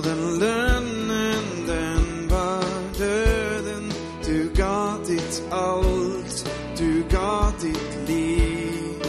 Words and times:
den 0.00 0.38
lønnen, 0.38 1.44
den 1.66 2.30
var 2.30 2.64
døden. 2.98 3.92
Du 4.26 4.48
ga 4.56 4.96
ditt 5.06 5.42
alt, 5.52 6.50
du 6.78 7.02
ga 7.10 7.52
ditt 7.62 8.08
liv, 8.08 9.02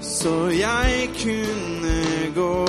så 0.00 0.48
jeg 0.48 1.10
kunne 1.22 2.32
gå 2.34 2.65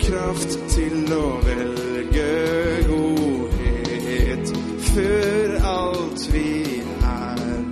kraft 0.00 0.58
til 0.68 1.12
å 1.14 1.26
velge 1.46 2.26
godhet. 2.88 4.52
Før 4.92 5.54
alt 5.64 6.26
vi 6.32 6.82
er, 7.02 7.62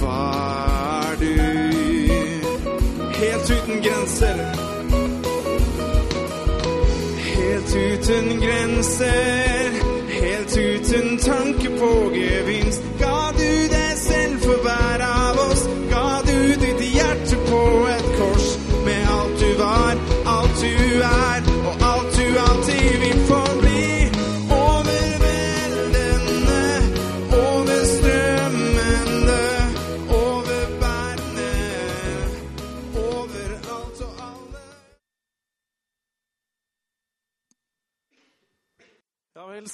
var 0.00 1.16
du. 1.20 1.34
Helt 3.18 3.50
uten 3.56 3.82
grenser. 3.86 4.38
Helt 7.28 7.76
uten 7.76 8.40
grenser. 8.40 9.70
Helt 10.20 10.58
uten 10.58 11.18
tanke 11.18 11.68
på 11.78 11.92
gevinst. 12.14 12.27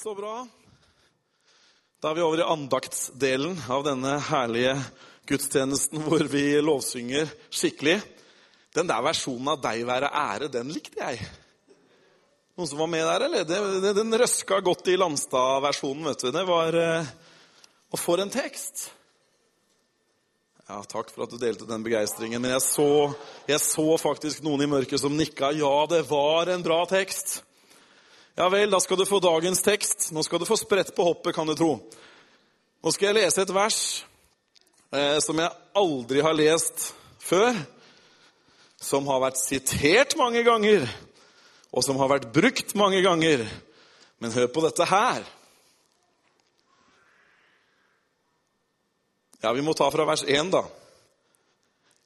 Så 0.05 0.13
bra. 0.13 0.43
Da 1.97 2.11
er 2.11 2.17
vi 2.19 2.21
over 2.21 2.37
i 2.37 2.45
andaktsdelen 2.45 3.55
av 3.73 3.81
denne 3.87 4.11
herlige 4.27 4.75
gudstjenesten 5.25 6.03
hvor 6.05 6.21
vi 6.29 6.43
lovsynger 6.61 7.31
skikkelig. 7.49 7.95
Den 8.77 8.85
der 8.91 9.01
versjonen 9.01 9.49
av 9.55 9.63
'Deg 9.63 9.81
være 9.87 10.11
ære', 10.13 10.51
den 10.53 10.69
likte 10.75 10.99
jeg. 10.99 11.23
Noen 12.53 12.69
som 12.69 12.83
var 12.83 12.91
med 12.91 13.01
der, 13.01 13.25
eller? 13.25 13.95
Den 13.97 14.13
røska 14.21 14.59
godt 14.61 14.91
i 14.93 14.99
Landstad-versjonen, 15.01 16.05
vet 16.11 16.27
du. 16.27 16.29
Det 16.37 16.45
var 16.51 16.77
eh, 16.83 17.09
Og 17.89 17.97
for 17.97 18.21
en 18.21 18.29
tekst! 18.29 18.91
Ja, 20.69 20.83
takk 20.85 21.09
for 21.09 21.25
at 21.25 21.33
du 21.33 21.41
delte 21.41 21.65
den 21.65 21.81
begeistringen. 21.81 22.41
Men 22.41 22.53
jeg 22.53 22.61
så, 22.61 23.09
jeg 23.49 23.59
så 23.59 23.97
faktisk 23.97 24.45
noen 24.45 24.67
i 24.67 24.69
mørket 24.69 25.01
som 25.01 25.17
nikka. 25.17 25.49
Ja, 25.57 25.75
det 25.89 26.05
var 26.13 26.53
en 26.53 26.61
bra 26.61 26.83
tekst. 26.93 27.39
Ja 28.35 28.49
vel, 28.49 28.67
da 28.69 28.81
skal 28.83 28.97
du 28.99 29.05
få 29.07 29.21
dagens 29.23 29.61
tekst. 29.63 30.09
Nå 30.11 30.19
skal 30.23 30.41
du 30.41 30.45
få 30.47 30.57
spredt 30.59 30.91
på 30.95 31.05
hoppet, 31.07 31.31
kan 31.35 31.47
du 31.47 31.53
tro. 31.55 31.77
Nå 32.83 32.91
skal 32.91 33.07
jeg 33.07 33.17
lese 33.21 33.45
et 33.45 33.53
vers 33.55 33.77
eh, 34.91 35.21
som 35.23 35.39
jeg 35.39 35.55
aldri 35.79 36.23
har 36.25 36.35
lest 36.35 36.89
før. 37.23 37.55
Som 38.75 39.07
har 39.07 39.21
vært 39.23 39.39
sitert 39.39 40.17
mange 40.19 40.43
ganger, 40.43 40.83
og 41.71 41.85
som 41.87 41.95
har 42.01 42.11
vært 42.11 42.27
brukt 42.35 42.75
mange 42.75 42.99
ganger. 43.05 43.45
Men 44.19 44.35
hør 44.35 44.51
på 44.51 44.65
dette 44.67 44.89
her. 44.89 45.23
Ja, 49.39 49.55
vi 49.55 49.63
må 49.63 49.77
ta 49.79 49.87
fra 49.95 50.03
vers 50.11 50.27
1, 50.27 50.51
da. 50.51 50.65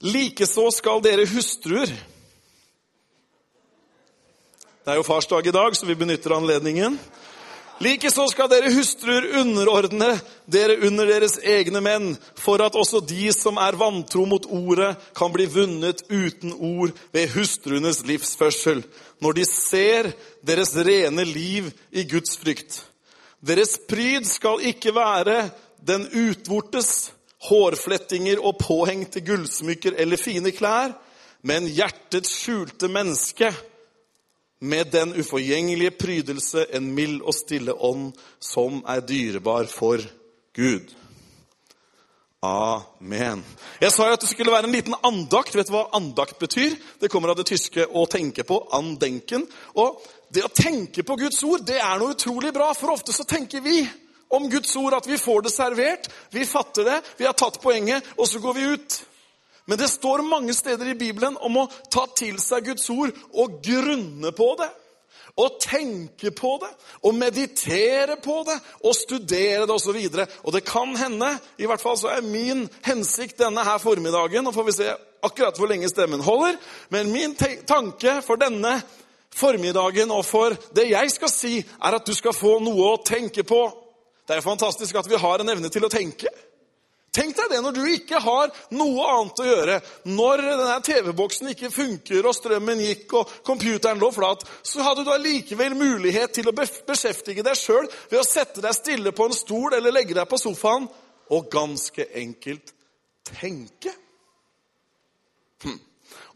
Likeså 0.05 0.69
skal 0.77 1.01
dere 1.01 1.25
hustruer 1.33 1.89
Det 4.89 4.95
er 4.95 5.03
jo 5.03 5.05
farsdag 5.05 5.45
i 5.45 5.51
dag, 5.53 5.75
så 5.77 5.85
vi 5.85 5.93
benytter 5.93 6.33
anledningen. 6.33 6.95
Likeså 7.77 8.23
skal 8.31 8.47
dere 8.49 8.71
hustruer 8.73 9.27
underordne 9.37 10.07
dere 10.49 10.79
under 10.87 11.05
deres 11.05 11.35
egne 11.45 11.77
menn, 11.85 12.07
for 12.33 12.57
at 12.65 12.73
også 12.73 13.03
de 13.05 13.27
som 13.35 13.61
er 13.61 13.77
vantro 13.77 14.25
mot 14.25 14.47
ordet, 14.49 14.95
kan 15.13 15.29
bli 15.29 15.45
vunnet 15.45 16.01
uten 16.09 16.57
ord 16.57 16.97
ved 17.13 17.29
hustruenes 17.35 18.01
livsførsel, 18.09 18.81
når 19.21 19.37
de 19.37 19.45
ser 19.51 20.11
deres 20.41 20.73
rene 20.73 21.27
liv 21.35 21.69
i 21.93 22.07
Guds 22.09 22.41
frykt. 22.41 22.81
Deres 23.45 23.77
pryd 23.85 24.25
skal 24.25 24.65
ikke 24.73 24.97
være 24.97 25.51
den 25.85 26.09
utvortes, 26.09 27.11
hårflettinger 27.45 28.41
og 28.41 28.57
påhengte 28.65 29.21
gullsmykker 29.21 30.01
eller 30.01 30.17
fine 30.17 30.49
klær, 30.49 30.97
men 31.45 31.69
hjertets 31.69 32.39
skjulte 32.41 32.89
menneske, 32.89 33.53
med 34.59 34.91
den 34.91 35.13
uforgjengelige 35.15 35.91
prydelse, 35.91 36.65
en 36.75 36.91
mild 36.95 37.21
og 37.21 37.33
stille 37.33 37.73
ånd, 37.73 38.11
som 38.39 38.83
er 38.87 39.05
dyrebar 39.07 39.69
for 39.71 40.03
Gud. 40.55 40.95
Amen. 42.43 43.41
Jeg 43.81 43.91
sa 43.91 44.05
jo 44.07 44.15
at 44.15 44.21
det 44.23 44.29
skulle 44.31 44.51
være 44.51 44.69
en 44.69 44.75
liten 44.75 44.95
andakt. 45.03 45.55
Vet 45.55 45.67
du 45.67 45.73
hva 45.75 45.89
andakt 45.95 46.37
betyr? 46.39 46.77
Det 47.01 47.09
kommer 47.11 47.29
av 47.29 47.35
det 47.35 47.49
tyske 47.51 47.85
'å 47.85 48.05
tenke 48.07 48.43
på', 48.43 48.67
andenken. 48.71 49.47
Og 49.75 50.01
det 50.31 50.43
å 50.43 50.53
tenke 50.53 51.03
på 51.03 51.17
Guds 51.17 51.43
ord, 51.43 51.65
det 51.65 51.75
er 51.75 51.99
noe 51.99 52.13
utrolig 52.15 52.53
bra, 52.53 52.73
for 52.73 52.91
ofte 52.91 53.11
så 53.11 53.23
tenker 53.23 53.61
vi 53.61 53.89
om 54.29 54.49
Guds 54.49 54.75
ord 54.75 54.93
at 54.93 55.07
vi 55.07 55.17
får 55.17 55.41
det 55.41 55.51
servert, 55.51 56.07
vi 56.31 56.45
fatter 56.45 56.83
det, 56.83 57.01
vi 57.17 57.25
har 57.25 57.33
tatt 57.33 57.61
poenget, 57.61 58.03
og 58.17 58.27
så 58.27 58.39
går 58.39 58.53
vi 58.53 58.61
ut. 58.61 59.01
Men 59.69 59.77
det 59.77 59.91
står 59.91 60.25
mange 60.25 60.53
steder 60.57 60.87
i 60.89 60.97
Bibelen 60.97 61.35
om 61.45 61.59
å 61.61 61.69
ta 61.93 62.07
til 62.17 62.39
seg 62.41 62.71
Guds 62.71 62.87
ord 62.89 63.11
og 63.37 63.59
grunne 63.61 64.31
på 64.33 64.47
det. 64.57 64.69
Og 65.39 65.59
tenke 65.61 66.31
på 66.35 66.55
det, 66.59 66.69
og 67.05 67.13
meditere 67.15 68.17
på 68.19 68.39
det, 68.47 68.55
og 68.81 68.95
studere 68.97 69.67
det 69.69 69.75
osv. 69.75 69.93
Og, 69.93 70.17
så 70.17 70.25
og 70.41 70.55
det 70.55 70.63
kan 70.67 70.95
hende, 70.97 71.29
i 71.61 71.69
hvert 71.69 71.83
fall 71.83 71.99
så 72.01 72.09
er 72.15 72.25
min 72.25 72.65
hensikt 72.83 73.37
denne 73.39 73.63
her 73.63 73.77
formiddagen 73.79 74.43
Nå 74.43 74.51
får 74.51 74.67
vi 74.67 74.75
se 74.79 74.89
akkurat 75.23 75.61
hvor 75.61 75.69
lenge 75.69 75.91
stemmen 75.93 76.25
holder. 76.25 76.57
Men 76.89 77.13
min 77.13 77.37
tanke 77.37 78.17
for 78.25 78.41
denne 78.41 78.79
formiddagen 79.29 80.11
og 80.11 80.25
for 80.25 80.57
det 80.75 80.89
jeg 80.89 81.13
skal 81.13 81.31
si, 81.31 81.55
er 81.61 82.01
at 82.01 82.09
du 82.09 82.15
skal 82.17 82.33
få 82.35 82.57
noe 82.65 82.95
å 82.95 82.99
tenke 83.05 83.45
på. 83.45 83.63
Det 84.25 84.39
er 84.39 84.45
fantastisk 84.49 84.97
at 84.97 85.13
vi 85.13 85.21
har 85.21 85.45
en 85.45 85.53
evne 85.53 85.69
til 85.69 85.85
å 85.85 85.93
tenke. 85.93 86.33
Tenk 87.15 87.33
deg 87.37 87.49
det 87.49 87.59
når 87.65 87.73
du 87.73 87.81
ikke 87.89 88.19
har 88.21 88.51
noe 88.77 89.05
annet 89.09 89.41
å 89.41 89.47
gjøre. 89.47 89.77
Når 90.11 90.43
denne 90.45 90.77
TV-boksen 90.85 91.51
ikke 91.53 91.71
funker, 91.73 92.25
og 92.29 92.35
strømmen 92.37 92.83
gikk, 92.85 93.15
og 93.17 93.31
computeren 93.47 94.01
lå 94.01 94.11
flat, 94.13 94.45
så 94.61 94.85
hadde 94.85 95.05
du 95.07 95.13
allikevel 95.13 95.77
mulighet 95.79 96.35
til 96.37 96.51
å 96.51 96.55
beskjeftige 96.55 97.45
deg 97.45 97.57
sjøl 97.57 97.89
ved 98.11 98.19
å 98.21 98.27
sette 98.27 98.61
deg 98.63 98.77
stille 98.77 99.13
på 99.15 99.29
en 99.29 99.37
stol 99.37 99.77
eller 99.77 99.95
legge 99.95 100.17
deg 100.17 100.29
på 100.29 100.41
sofaen 100.41 100.85
og 101.33 101.49
ganske 101.53 102.05
enkelt 102.21 102.73
tenke. 103.29 103.93
Hm. 105.65 105.79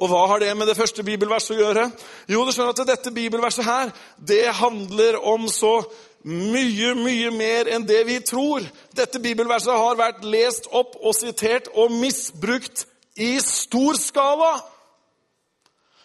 Og 0.01 0.09
hva 0.09 0.23
har 0.31 0.41
det 0.41 0.51
med 0.57 0.67
det 0.69 0.77
første 0.77 1.05
bibelverset 1.05 1.53
å 1.55 1.59
gjøre? 1.59 1.85
Jo, 2.31 2.41
du 2.43 2.51
skjønner 2.53 2.73
at 2.73 2.89
dette 2.89 3.13
bibelverset 3.13 3.65
her, 3.67 3.93
det 4.17 4.47
handler 4.57 5.19
om 5.21 5.45
så 5.51 5.77
mye, 6.23 6.93
mye 6.95 7.31
mer 7.35 7.69
enn 7.75 7.87
det 7.87 8.01
vi 8.07 8.19
tror. 8.23 8.65
Dette 8.95 9.21
bibelverset 9.23 9.73
har 9.73 9.99
vært 9.99 10.23
lest 10.27 10.69
opp 10.71 10.95
og 11.01 11.15
sitert 11.17 11.69
og 11.75 11.91
misbrukt 11.91 12.85
i 13.19 13.35
stor 13.43 13.99
skala. 13.99 14.53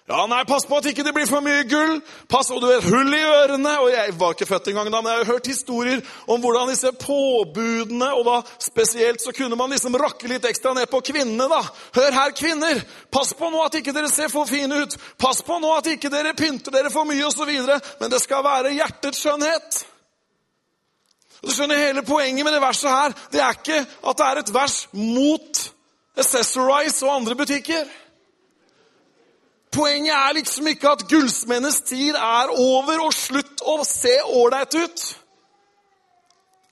Ja, 0.08 0.22
nei, 0.24 0.40
Pass 0.48 0.64
på 0.64 0.78
at 0.78 0.86
ikke 0.88 1.04
det 1.04 1.12
blir 1.12 1.26
for 1.28 1.44
mye 1.44 1.66
gull. 1.68 1.98
Pass 2.32 2.48
på 2.48 2.56
du 2.62 2.64
har 2.70 2.84
hull 2.86 3.12
i 3.12 3.20
ørene. 3.20 3.74
Og 3.84 3.90
Jeg 3.92 4.14
var 4.16 4.32
ikke 4.32 4.46
født 4.48 4.70
engang 4.72 4.88
da, 4.88 5.02
men 5.02 5.12
jeg 5.12 5.20
har 5.20 5.32
hørt 5.34 5.50
historier 5.52 6.00
om 6.26 6.40
hvordan 6.40 6.70
disse 6.72 6.92
påbudene 7.02 8.08
Og 8.16 8.24
da 8.24 8.38
spesielt 8.56 9.20
så 9.20 9.34
kunne 9.36 9.56
man 9.60 9.68
liksom 9.70 9.98
rakke 10.00 10.30
litt 10.32 10.48
ekstra 10.48 10.72
ned 10.72 10.88
på 10.88 11.02
kvinnene. 11.10 11.48
da. 11.52 11.60
Hør 12.00 12.16
her, 12.22 12.32
kvinner! 12.32 12.80
Pass 13.12 13.34
på 13.36 13.52
nå 13.52 13.60
at 13.66 13.76
ikke 13.76 13.92
dere 13.92 14.08
ser 14.08 14.32
for 14.32 14.48
fine 14.48 14.80
ut. 14.80 14.96
Pass 15.20 15.44
på 15.44 15.60
nå 15.60 15.76
at 15.76 15.92
ikke 15.92 16.08
dere 16.08 16.32
pynter 16.32 16.72
dere 16.72 16.90
for 16.90 17.04
mye 17.04 17.28
osv. 17.28 17.52
Men 18.00 18.10
det 18.10 18.24
skal 18.24 18.44
være 18.48 18.72
hjertets 18.80 19.20
skjønnhet. 19.20 19.84
Du 21.44 21.52
skjønner, 21.52 21.78
Hele 21.86 22.02
poenget 22.02 22.44
med 22.44 22.52
det 22.56 22.62
verset 22.62 22.90
her, 22.90 23.14
det 23.32 23.40
er 23.40 23.56
ikke 23.56 23.78
at 23.80 24.18
det 24.18 24.26
er 24.26 24.42
et 24.42 24.54
vers 24.54 24.78
mot 24.92 25.64
Accessorize 26.18 27.06
og 27.06 27.14
andre 27.14 27.36
butikker. 27.38 27.84
Poenget 29.72 30.14
er 30.14 30.34
liksom 30.34 30.66
ikke 30.66 30.90
at 30.90 31.04
gullsmedenes 31.08 31.80
tid 31.86 32.16
er 32.16 32.50
over 32.50 33.04
og 33.04 33.14
slutt 33.14 33.62
å 33.62 33.76
se 33.86 34.14
ålreit 34.24 34.74
ut. 34.74 35.04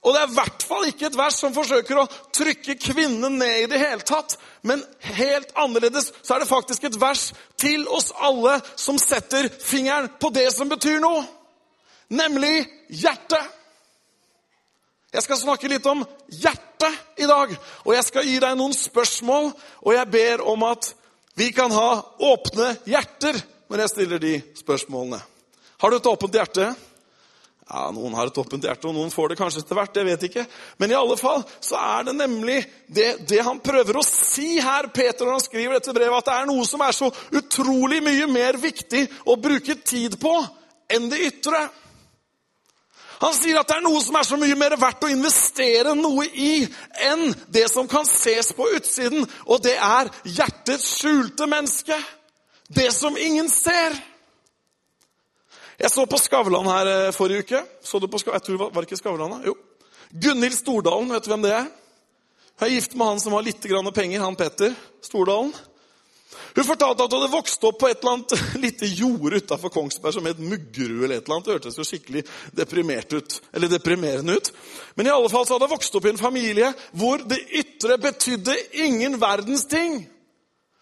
Og 0.07 0.15
det 0.15 0.21
er 0.23 0.31
i 0.31 0.37
hvert 0.37 0.65
fall 0.69 0.87
ikke 0.87 1.09
et 1.09 1.19
vers 1.19 1.39
som 1.43 1.55
forsøker 1.55 1.99
å 1.99 2.09
trykke 2.35 2.77
kvinnen 2.79 3.41
ned 3.41 3.65
i 3.65 3.69
det 3.71 3.81
hele 3.83 4.07
tatt. 4.07 4.37
Men 4.63 4.85
helt 5.03 5.51
annerledes 5.59 6.13
så 6.23 6.37
er 6.37 6.45
det 6.45 6.51
faktisk 6.51 6.87
et 6.87 6.99
vers 7.01 7.29
til 7.59 7.89
oss 7.91 8.13
alle 8.15 8.61
som 8.79 9.01
setter 9.03 9.49
fingeren 9.51 10.09
på 10.23 10.31
det 10.35 10.47
som 10.55 10.71
betyr 10.71 11.01
noe. 11.03 11.25
Nemlig 12.15 12.69
hjertet. 12.89 13.56
Jeg 15.17 15.25
skal 15.25 15.39
snakke 15.41 15.69
litt 15.73 15.87
om 15.89 16.03
hjertet 16.29 17.23
i 17.25 17.29
dag. 17.29 17.55
Og 17.87 17.95
jeg 17.97 18.05
skal 18.05 18.27
gi 18.29 18.37
deg 18.43 18.57
noen 18.59 18.75
spørsmål, 18.77 19.47
og 19.81 19.95
jeg 19.97 20.13
ber 20.13 20.43
om 20.45 20.67
at 20.69 20.91
vi 21.41 21.49
kan 21.57 21.73
ha 21.73 22.03
åpne 22.21 22.75
hjerter 22.89 23.39
når 23.73 23.83
jeg 23.83 23.93
stiller 23.95 24.21
de 24.21 24.35
spørsmålene. 24.61 25.23
Har 25.81 25.93
du 25.93 25.97
et 25.97 26.11
åpent 26.11 26.37
hjerte? 26.37 26.69
Ja, 27.67 27.87
Noen 27.91 28.15
har 28.15 28.29
et 28.29 28.39
åpent 28.39 28.63
hjerte, 28.63 28.87
og 28.87 28.95
noen 28.95 29.11
får 29.11 29.33
det 29.33 29.39
kanskje 29.41 29.65
etter 29.65 29.79
hvert. 29.81 29.97
jeg 29.97 30.07
vet 30.07 30.27
ikke. 30.29 30.45
Men 30.79 30.93
i 30.93 30.99
alle 30.99 31.17
fall 31.19 31.43
så 31.65 31.81
er 31.81 32.07
det 32.07 32.15
nemlig 32.21 32.61
det, 32.87 33.09
det 33.27 33.41
han 33.43 33.59
prøver 33.65 33.97
å 33.97 34.05
si 34.07 34.61
her, 34.61 34.87
Peter, 34.95 35.25
når 35.25 35.39
han 35.39 35.47
skriver 35.49 35.79
dette 35.79 35.97
brevet, 35.97 36.21
at 36.21 36.29
det 36.29 36.37
er 36.37 36.53
noe 36.53 36.69
som 36.69 36.85
er 36.85 36.95
så 36.95 37.09
utrolig 37.33 38.05
mye 38.05 38.29
mer 38.31 38.61
viktig 38.61 39.03
å 39.27 39.41
bruke 39.41 39.81
tid 39.81 40.21
på 40.21 40.37
enn 40.93 41.09
det 41.11 41.25
ytre. 41.33 41.65
Han 43.21 43.33
sier 43.37 43.57
at 43.61 43.69
det 43.71 43.79
er 43.79 43.85
noe 43.85 44.01
som 44.05 44.17
er 44.19 44.27
så 44.29 44.37
mye 44.41 44.57
mer 44.59 44.77
verdt 44.81 45.07
å 45.07 45.13
investere 45.13 45.95
noe 45.97 46.27
i 46.29 46.67
enn 47.09 47.31
det 47.53 47.65
som 47.73 47.89
kan 47.89 48.05
ses 48.09 48.53
på 48.57 48.67
utsiden, 48.77 49.25
og 49.49 49.63
det 49.65 49.77
er 49.77 50.11
hjertets 50.25 50.91
skjulte 50.99 51.49
menneske. 51.49 51.97
Det 52.69 52.91
som 52.93 53.17
ingen 53.17 53.49
ser. 53.49 53.95
Jeg 55.79 55.93
så 55.93 56.07
på 56.09 56.19
Skavlan 56.19 56.69
her 56.71 56.91
eh, 56.91 57.15
forrige 57.15 57.45
uke. 57.45 57.63
Så 57.85 58.01
du 58.01 58.09
på 58.11 58.19
Skavlan? 58.19 58.41
Jeg 58.41 58.47
tror, 58.47 58.71
Var 58.73 58.83
det 58.83 58.89
ikke 58.89 59.01
Skavlan? 59.01 59.37
da? 59.37 59.41
Jo. 59.47 59.55
Gunhild 60.11 60.57
Stordalen, 60.57 61.13
vet 61.13 61.25
du 61.25 61.31
hvem 61.31 61.45
det 61.45 61.53
er? 61.53 61.67
Hun 62.57 62.67
er 62.67 62.73
gift 62.73 62.95
med 62.97 63.07
han 63.07 63.21
som 63.21 63.37
har 63.37 63.45
litt 63.45 63.61
penger, 63.95 64.21
han 64.21 64.37
Petter 64.37 64.75
Stordalen. 65.05 65.53
Hun 66.55 66.65
fortalte 66.65 67.05
at 67.05 67.13
hun 67.13 67.21
hadde 67.21 67.33
vokst 67.33 67.65
opp 67.69 67.79
på 67.81 67.89
et 67.89 68.01
eller 68.01 68.17
annet 68.17 68.33
lite 68.65 68.89
jorde 68.89 69.43
utafor 69.43 69.73
Kongsberg 69.73 70.15
som 70.17 70.27
het 70.27 70.39
Muggerud. 70.39 71.05
eller 71.05 71.17
et 71.17 71.25
eller 71.25 71.37
annet. 71.37 71.47
Det 71.47 71.57
hørtes 71.57 71.79
jo 71.79 71.87
skikkelig 71.87 72.25
deprimert 72.57 73.13
ut, 73.13 73.39
eller 73.53 73.71
deprimerende 73.71 74.37
ut. 74.37 74.53
Men 74.95 75.07
i 75.07 75.15
alle 75.15 75.31
fall 75.33 75.47
så 75.47 75.57
hadde 75.57 75.69
hun 75.69 75.77
vokst 75.77 75.99
opp 75.99 76.09
i 76.09 76.13
en 76.15 76.21
familie 76.21 76.73
hvor 76.97 77.25
det 77.29 77.41
ytre 77.61 77.99
betydde 78.03 78.57
ingen 78.87 79.21
verdens 79.21 79.67
ting. 79.71 80.01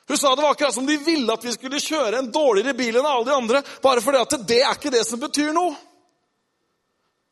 Hun 0.08 0.18
sa 0.20 0.34
det 0.34 0.42
var 0.42 0.50
akkurat 0.52 0.74
som 0.74 0.86
de 0.86 0.96
ville 1.00 1.32
at 1.32 1.44
vi 1.44 1.52
skulle 1.52 1.80
kjøre 1.80 2.18
en 2.18 2.32
dårligere 2.32 2.76
bil 2.76 2.98
enn 3.00 3.08
alle 3.08 3.24
de 3.28 3.36
andre, 3.36 3.62
bare 3.82 4.04
fordi 4.04 4.20
at 4.20 4.38
det 4.48 4.60
er 4.60 4.76
ikke 4.76 4.92
det 4.92 5.04
som 5.08 5.20
betyr 5.22 5.52
noe. 5.56 5.74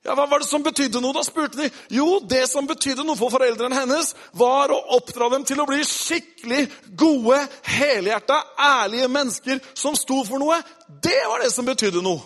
Ja, 0.02 0.16
Hva 0.18 0.26
var 0.26 0.42
det 0.42 0.48
som 0.50 0.64
betydde 0.64 0.98
noe, 0.98 1.14
da, 1.14 1.22
spurte 1.22 1.60
de. 1.60 1.68
Jo, 1.94 2.16
det 2.26 2.42
som 2.50 2.66
betydde 2.66 3.04
noe 3.06 3.18
for 3.18 3.30
foreldrene 3.30 3.76
hennes, 3.76 4.10
var 4.34 4.72
å 4.74 4.80
oppdra 4.96 5.28
dem 5.30 5.44
til 5.46 5.62
å 5.62 5.66
bli 5.68 5.78
skikkelig 5.86 6.64
gode, 6.98 7.38
helhjerta, 7.70 8.40
ærlige 8.58 9.06
mennesker 9.14 9.60
som 9.78 9.94
sto 9.98 10.24
for 10.26 10.42
noe. 10.42 10.58
Det 11.06 11.20
var 11.30 11.44
det 11.44 11.52
som 11.54 11.68
betydde 11.68 12.02
noe. 12.02 12.18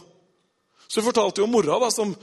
Så 0.89 1.03
hun 1.03 1.11
fortalte 1.11 1.43
jo 1.43 1.51
mora, 1.53 1.77
da, 1.83 1.91
som 1.93 2.15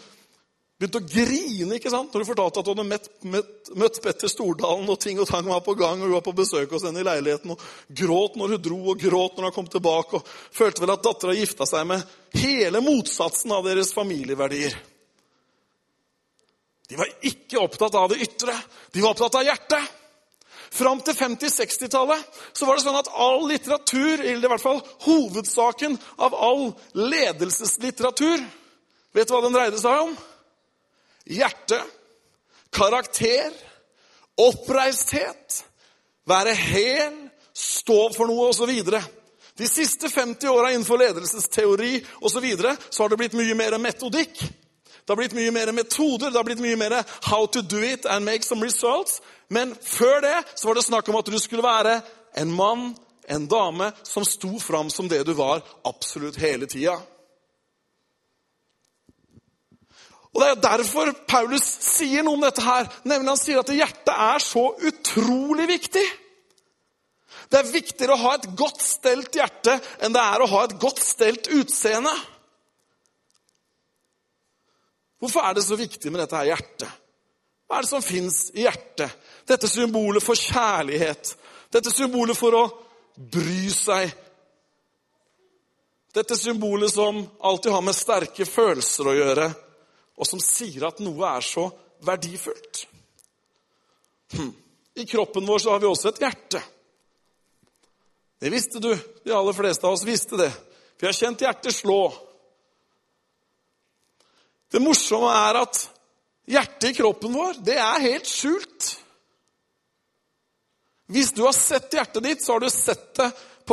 begynte 0.82 1.04
å 1.04 1.06
grine 1.06 1.78
ikke 1.78 1.92
sant? 1.94 2.10
når 2.10 2.24
hun 2.24 2.30
fortalte 2.32 2.64
at 2.64 2.72
hun 2.72 2.74
hadde 2.74 2.88
møtt, 2.90 3.12
møtt, 3.30 3.70
møtt 3.78 4.00
Petter 4.02 4.32
Stordalen, 4.32 4.90
og 4.90 4.98
ting 5.04 5.22
og 5.22 5.30
tang 5.30 5.46
var 5.52 5.62
på 5.62 5.76
gang, 5.78 6.02
og 6.02 6.10
hun 6.10 6.16
var 6.18 6.26
på 6.26 6.34
besøk 6.40 6.74
hos 6.74 6.88
henne 6.88 7.04
i 7.04 7.08
leiligheten, 7.08 7.54
og 7.54 7.94
gråt 8.02 8.40
når 8.42 8.56
hun 8.56 8.64
dro, 8.72 8.80
og 8.90 9.06
gråt 9.06 9.38
når 9.38 9.52
hun 9.52 9.56
kom 9.60 9.70
tilbake, 9.70 10.18
og 10.18 10.58
følte 10.58 10.82
vel 10.82 10.96
at 10.96 11.06
dattera 11.06 11.38
gifta 11.38 11.70
seg 11.70 11.86
med 11.94 12.18
hele 12.42 12.82
motsatsen 12.82 13.54
av 13.54 13.70
deres 13.70 13.94
familieverdier. 13.94 14.74
De 16.94 16.98
var 17.00 17.10
ikke 17.26 17.58
opptatt 17.58 17.96
av 17.98 18.12
det 18.12 18.20
ytre. 18.22 18.54
De 18.94 19.02
var 19.02 19.16
opptatt 19.16 19.40
av 19.40 19.48
hjertet. 19.48 19.94
Fram 20.74 21.00
til 21.02 21.16
50-60-tallet 21.18 22.36
så 22.54 22.68
var 22.68 22.78
det 22.78 22.84
sånn 22.84 22.98
at 23.00 23.10
all 23.18 23.48
litteratur, 23.50 24.22
eller 24.22 24.46
i 24.46 24.52
hvert 24.52 24.62
fall 24.62 24.82
hovedsaken 25.08 25.98
av 26.22 26.38
all 26.38 26.68
ledelseslitteratur 26.94 28.46
Vet 29.14 29.30
du 29.30 29.34
hva 29.36 29.42
den 29.46 29.54
dreide 29.54 29.82
seg 29.82 30.06
om? 30.06 30.14
Hjerte, 31.30 31.78
karakter, 32.74 33.52
oppreisthet, 34.42 35.60
være 36.30 36.56
hel, 36.58 37.20
stå 37.54 38.00
for 38.16 38.30
noe 38.30 38.50
osv. 38.50 38.74
De 39.58 39.70
siste 39.70 40.10
50 40.10 40.50
åra 40.50 40.74
innenfor 40.74 41.02
ledelsesteori 41.02 42.00
og 42.22 42.30
så, 42.34 42.42
videre, 42.42 42.74
så 42.90 43.04
har 43.04 43.14
det 43.14 43.22
blitt 43.22 43.38
mye 43.38 43.58
mer 43.58 43.78
metodikk. 43.82 44.42
Det 45.04 45.12
har 45.12 45.20
blitt 45.20 45.36
mye 45.36 45.52
mer 45.52 45.72
metoder, 45.76 46.32
det 46.32 46.40
har 46.40 46.48
blitt 46.48 46.64
mye 46.64 46.80
mer 46.80 47.02
how 47.28 47.46
to 47.46 47.62
do 47.62 47.82
it 47.84 48.06
and 48.06 48.26
make 48.26 48.44
some 48.44 48.66
results. 48.66 49.22
Men 49.50 49.76
før 49.76 50.22
det 50.24 50.38
så 50.56 50.68
var 50.68 50.80
det 50.80 50.86
snakk 50.86 51.10
om 51.10 51.20
at 51.20 51.28
du 51.28 51.40
skulle 51.40 51.64
være 51.64 52.02
en 52.40 52.52
mann, 52.52 52.94
en 53.30 53.48
dame, 53.48 53.92
som 54.04 54.26
sto 54.26 54.60
fram 54.60 54.90
som 54.90 55.10
det 55.10 55.26
du 55.28 55.34
var 55.34 55.62
absolutt 55.86 56.40
hele 56.40 56.66
tida. 56.66 56.96
Og 60.34 60.42
Det 60.42 60.50
er 60.50 60.62
derfor 60.62 61.12
Paulus 61.28 61.64
sier 61.84 62.24
noe 62.26 62.40
om 62.40 62.42
dette 62.42 62.64
her. 62.66 62.88
Nemlig 63.06 63.30
Han 63.30 63.38
sier 63.38 63.62
at 63.62 63.70
hjertet 63.70 64.14
er 64.14 64.42
så 64.42 64.66
utrolig 64.82 65.68
viktig. 65.70 66.06
Det 67.52 67.60
er 67.60 67.70
viktigere 67.70 68.16
å 68.16 68.24
ha 68.24 68.32
et 68.38 68.48
godt 68.58 68.82
stelt 68.82 69.36
hjerte 69.38 69.76
enn 70.02 70.16
det 70.16 70.22
er 70.22 70.42
å 70.42 70.50
ha 70.50 70.64
et 70.66 70.78
godt 70.82 71.02
stelt 71.04 71.50
utseende. 71.54 72.14
Hvorfor 75.24 75.46
er 75.48 75.56
det 75.56 75.64
så 75.64 75.78
viktig 75.80 76.12
med 76.12 76.20
dette 76.20 76.36
her 76.36 76.50
hjertet? 76.52 76.90
Hva 77.64 77.78
er 77.80 77.86
det 77.86 77.90
som 77.94 78.04
fins 78.04 78.50
i 78.52 78.66
hjertet? 78.66 79.14
Dette 79.48 79.70
symbolet 79.72 80.24
for 80.24 80.36
kjærlighet. 80.36 81.30
Dette 81.72 81.94
symbolet 81.96 82.36
for 82.36 82.58
å 82.60 82.64
bry 83.32 83.70
seg. 83.72 84.12
Dette 86.14 86.36
symbolet 86.36 86.92
som 86.92 87.22
alltid 87.40 87.72
har 87.72 87.86
med 87.88 87.96
sterke 87.96 88.46
følelser 88.46 89.08
å 89.08 89.16
gjøre, 89.16 89.48
og 90.20 90.28
som 90.28 90.44
sier 90.44 90.90
at 90.90 91.00
noe 91.02 91.32
er 91.32 91.48
så 91.48 91.70
verdifullt. 92.04 92.84
Hm. 94.36 94.52
I 95.00 95.08
kroppen 95.08 95.48
vår 95.48 95.64
så 95.64 95.72
har 95.72 95.80
vi 95.80 95.88
også 95.88 96.12
et 96.12 96.22
hjerte. 96.22 96.62
Det 98.44 98.52
visste 98.52 98.84
du. 98.84 98.92
De 99.24 99.32
aller 99.32 99.56
fleste 99.56 99.88
av 99.88 99.96
oss 99.96 100.04
visste 100.04 100.36
det. 100.38 100.52
Vi 101.00 101.08
har 101.08 101.16
kjent 101.16 101.48
hjertet 101.48 101.80
slå. 101.80 102.02
Det 104.74 104.82
morsomme 104.82 105.30
er 105.30 105.62
at 105.62 105.80
hjertet 106.50 106.90
i 106.90 106.98
kroppen 106.98 107.34
vår, 107.36 107.60
det 107.66 107.78
er 107.78 108.06
helt 108.08 108.30
skjult. 108.30 108.88
Hvis 111.14 111.34
du 111.36 111.44
har 111.46 111.54
sett 111.54 111.94
hjertet 111.94 112.26
ditt, 112.26 112.42
så 112.42 112.56
har 112.56 112.64
du 112.64 112.72
sett 112.74 113.12
det 113.20 113.30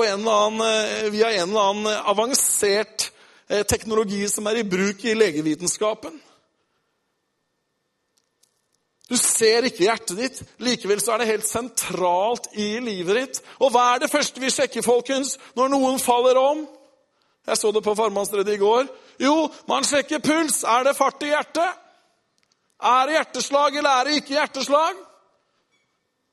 en 0.07 0.29
annen, 0.29 0.61
eh, 0.61 1.11
via 1.11 1.33
en 1.33 1.49
eller 1.49 1.71
annen 1.71 1.87
avansert 2.13 3.11
eh, 3.49 3.63
teknologi 3.63 4.29
som 4.29 4.47
er 4.47 4.61
i 4.61 4.65
bruk 4.65 5.05
i 5.05 5.17
legevitenskapen. 5.17 6.21
Du 9.11 9.17
ser 9.19 9.67
ikke 9.67 9.89
hjertet 9.89 10.21
ditt. 10.21 10.43
Likevel 10.63 11.01
så 11.03 11.17
er 11.17 11.23
det 11.23 11.33
helt 11.33 11.49
sentralt 11.49 12.47
i 12.55 12.77
livet 12.85 13.17
ditt. 13.19 13.41
Og 13.59 13.73
hva 13.75 13.89
er 13.95 14.05
det 14.05 14.13
første 14.13 14.43
vi 14.43 14.53
sjekker, 14.55 14.87
folkens, 14.87 15.35
når 15.59 15.73
noen 15.73 15.99
faller 15.99 16.39
om? 16.39 16.63
Jeg 17.51 17.59
så 17.59 17.73
det 17.75 17.83
på 17.83 17.97
farmannsredet 17.99 18.55
i 18.55 18.61
går. 18.61 18.89
Jo, 19.19 19.49
man 19.69 19.87
sjekker 19.87 20.23
puls. 20.23 20.63
Er 20.63 20.87
det 20.87 20.97
fart 20.99 21.23
i 21.27 21.33
hjertet? 21.33 21.79
Er 22.81 23.07
det 23.07 23.17
hjerteslag, 23.19 23.77
eller 23.77 23.91
er 23.91 24.09
det 24.09 24.21
ikke 24.21 24.37
hjerteslag? 24.39 25.01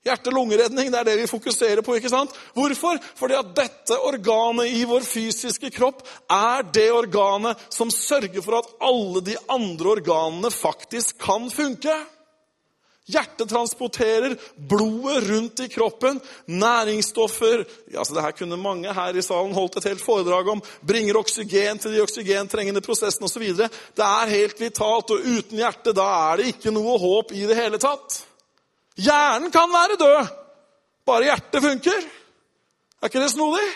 Hjerte-lungeredning, 0.08 0.92
det 0.94 1.00
er 1.00 1.08
det 1.10 1.16
vi 1.20 1.28
fokuserer 1.28 1.82
på. 1.84 1.98
ikke 1.98 2.12
sant? 2.12 2.36
Hvorfor? 2.56 3.00
Fordi 3.18 3.36
at 3.36 3.50
dette 3.58 3.98
organet 4.08 4.78
i 4.78 4.86
vår 4.88 5.04
fysiske 5.04 5.72
kropp 5.76 6.06
er 6.32 6.64
det 6.74 6.88
organet 6.96 7.66
som 7.74 7.92
sørger 7.92 8.40
for 8.46 8.62
at 8.62 8.70
alle 8.88 9.26
de 9.26 9.36
andre 9.52 9.98
organene 9.98 10.54
faktisk 10.54 11.18
kan 11.26 11.50
funke. 11.52 11.98
Hjertet 13.08 13.48
transporterer 13.50 14.34
blodet 14.70 15.30
rundt 15.30 15.62
i 15.64 15.70
kroppen, 15.72 16.18
næringsstoffer 16.46 17.62
altså 17.96 18.18
det 18.18 18.24
her 18.26 18.36
kunne 18.36 18.58
mange 18.60 18.92
her 18.94 19.16
i 19.16 19.24
salen 19.24 19.56
holdt 19.56 19.78
et 19.80 19.88
helt 19.88 20.04
foredrag 20.04 20.50
om. 20.52 20.64
Bringer 20.84 21.16
oksygen 21.16 21.80
til 21.80 21.96
de 21.96 22.04
oksygentrengende 22.04 22.84
prosessene 22.84 23.30
osv. 23.30 23.48
Det 23.56 24.04
er 24.10 24.34
helt 24.34 24.60
vitalt, 24.60 25.16
og 25.16 25.24
uten 25.24 25.56
hjertet 25.56 25.96
da 25.96 26.10
er 26.34 26.42
det 26.42 26.52
ikke 26.52 26.76
noe 26.76 27.00
håp 27.00 27.32
i 27.32 27.48
det 27.48 27.56
hele 27.56 27.80
tatt. 27.80 28.20
Hjernen 29.00 29.56
kan 29.56 29.72
være 29.72 30.00
død, 30.04 30.38
bare 31.08 31.32
hjertet 31.32 31.64
funker. 31.64 32.08
Er 33.00 33.08
ikke 33.08 33.24
det 33.24 33.32
snodig? 33.38 33.68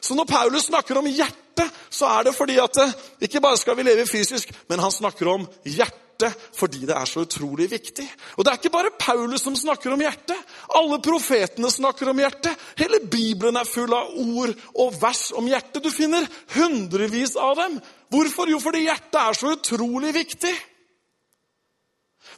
Så 0.00 0.14
når 0.14 0.28
Paulus 0.28 0.68
snakker 0.68 0.98
om 1.00 1.08
hjertet, 1.08 1.70
så 1.88 2.18
er 2.18 2.26
det 2.26 2.36
fordi 2.36 2.60
at 2.60 2.84
ikke 3.24 3.40
bare 3.40 3.56
skal 3.56 3.78
vi 3.78 3.86
leve 3.86 4.04
fysisk, 4.04 4.52
men 4.68 4.82
han 4.82 4.92
snakker 4.92 5.38
om 5.38 5.48
hjertet 5.64 6.02
hjertet 6.16 6.36
fordi 6.56 6.86
det 6.86 6.94
er 6.96 7.06
så 7.06 7.24
utrolig 7.24 7.70
viktig. 7.70 8.06
Og 8.36 8.44
det 8.44 8.50
er 8.50 8.58
ikke 8.58 8.72
bare 8.72 8.94
Paulus 8.98 9.42
som 9.42 9.56
snakker 9.56 9.92
om 9.92 10.00
hjertet. 10.00 10.36
Alle 10.74 11.00
profetene 11.00 11.70
snakker 11.70 12.08
om 12.10 12.18
hjertet. 12.18 12.56
Hele 12.78 13.00
Bibelen 13.00 13.56
er 13.56 13.64
full 13.64 13.92
av 13.92 14.14
ord 14.16 14.54
og 14.74 14.96
vers 15.00 15.32
om 15.36 15.46
hjertet. 15.46 15.82
Du 15.82 15.90
finner 15.90 16.26
hundrevis 16.54 17.36
av 17.36 17.56
dem. 17.56 17.80
Hvorfor? 18.10 18.48
Jo, 18.48 18.60
fordi 18.60 18.86
hjertet 18.86 19.20
er 19.20 19.34
så 19.34 19.52
utrolig 19.52 20.14
viktig. 20.14 20.54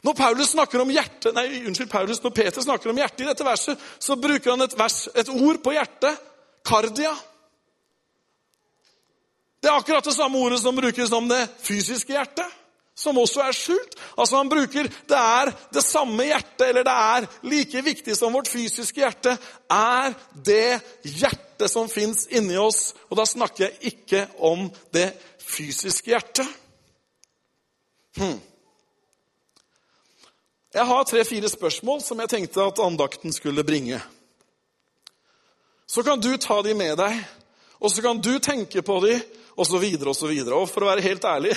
Når 0.03 0.13
Paulus 0.13 0.53
snakker 0.53 0.79
om 0.79 0.91
hjertet, 0.93 1.33
nei, 1.35 1.63
unnskyld, 1.65 1.89
Paulus, 1.89 2.21
når 2.23 2.31
Peter 2.31 2.61
snakker 2.61 2.91
om 2.91 2.99
hjertet 2.99 3.23
i 3.23 3.27
dette 3.27 3.43
verset, 3.43 3.79
så 3.99 4.15
bruker 4.15 4.53
han 4.53 4.61
et, 4.63 4.75
vers, 4.77 5.07
et 5.17 5.31
ord 5.33 5.59
på 5.63 5.73
hjertet. 5.75 6.27
Kardia. 6.69 7.11
Det 9.59 9.67
er 9.67 9.75
akkurat 9.75 10.05
det 10.05 10.13
samme 10.15 10.39
ordet 10.39 10.59
som 10.61 10.75
brukes 10.75 11.11
om 11.15 11.27
det 11.27 11.41
fysiske 11.65 12.13
hjertet 12.13 12.58
som 12.99 13.17
også 13.19 13.43
er 13.45 13.55
skjult. 13.55 13.95
Altså 14.17 14.39
Han 14.39 14.51
bruker 14.51 14.89
det 14.89 15.19
er 15.19 15.53
det 15.73 15.83
samme 15.85 16.27
hjertet, 16.27 16.65
eller 16.67 16.85
det 16.87 16.95
er 16.95 17.27
like 17.47 17.83
viktig 17.85 18.17
som 18.17 18.35
vårt 18.35 18.51
fysiske 18.51 19.01
hjerte, 19.01 19.37
er 19.71 20.15
det 20.33 20.81
hjertet 21.07 21.71
som 21.71 21.89
fins 21.91 22.27
inni 22.27 22.57
oss. 22.59 22.93
Og 23.09 23.19
da 23.19 23.27
snakker 23.29 23.67
jeg 23.67 23.93
ikke 23.93 24.25
om 24.43 24.67
det 24.95 25.11
fysiske 25.43 26.11
hjertet. 26.11 26.47
Hmm. 28.19 28.39
Jeg 30.73 30.85
har 30.85 31.05
tre-fire 31.07 31.49
spørsmål 31.49 32.01
som 32.05 32.19
jeg 32.21 32.29
tenkte 32.29 32.61
at 32.61 32.81
andakten 32.83 33.33
skulle 33.33 33.65
bringe. 33.65 33.97
Så 35.89 36.03
kan 36.05 36.21
du 36.21 36.35
ta 36.37 36.59
de 36.61 36.75
med 36.77 36.99
deg, 36.99 37.15
og 37.81 37.89
så 37.89 38.03
kan 38.05 38.19
du 38.21 38.35
tenke 38.43 38.83
på 38.85 38.99
de, 39.01 39.15
osv., 39.57 39.81
osv. 39.81 40.29
Og, 40.29 40.51
og 40.59 40.67
for 40.69 40.85
å 40.85 40.91
være 40.91 41.07
helt 41.07 41.25
ærlig 41.25 41.55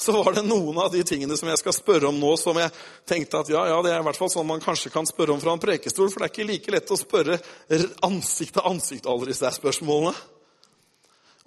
så 0.00 0.14
var 0.16 0.32
det 0.32 0.46
noen 0.46 0.78
av 0.80 0.88
de 0.92 1.02
tingene 1.04 1.36
som 1.36 1.50
jeg 1.50 1.60
skal 1.60 1.74
spørre 1.76 2.08
om 2.08 2.16
nå, 2.16 2.32
som 2.40 2.56
jeg 2.56 2.72
tenkte 3.08 3.42
at 3.42 3.52
ja, 3.52 3.66
ja, 3.68 3.78
det 3.84 3.92
er 3.92 4.00
i 4.00 4.06
hvert 4.06 4.16
fall 4.16 4.30
sånn 4.32 4.48
man 4.48 4.62
kanskje 4.64 4.92
kan 4.94 5.08
spørre 5.08 5.34
om 5.34 5.42
fra 5.42 5.52
en 5.52 5.60
prekestol. 5.60 6.08
For 6.08 6.22
det 6.22 6.30
er 6.30 6.32
ikke 6.32 6.48
like 6.48 6.72
lett 6.72 6.92
å 6.94 6.96
spørre 6.96 7.36
ansikt 8.06 8.56
til 8.56 8.68
ansikt 8.70 9.08
alle 9.10 9.28
disse 9.28 9.50
spørsmålene. 9.60 10.14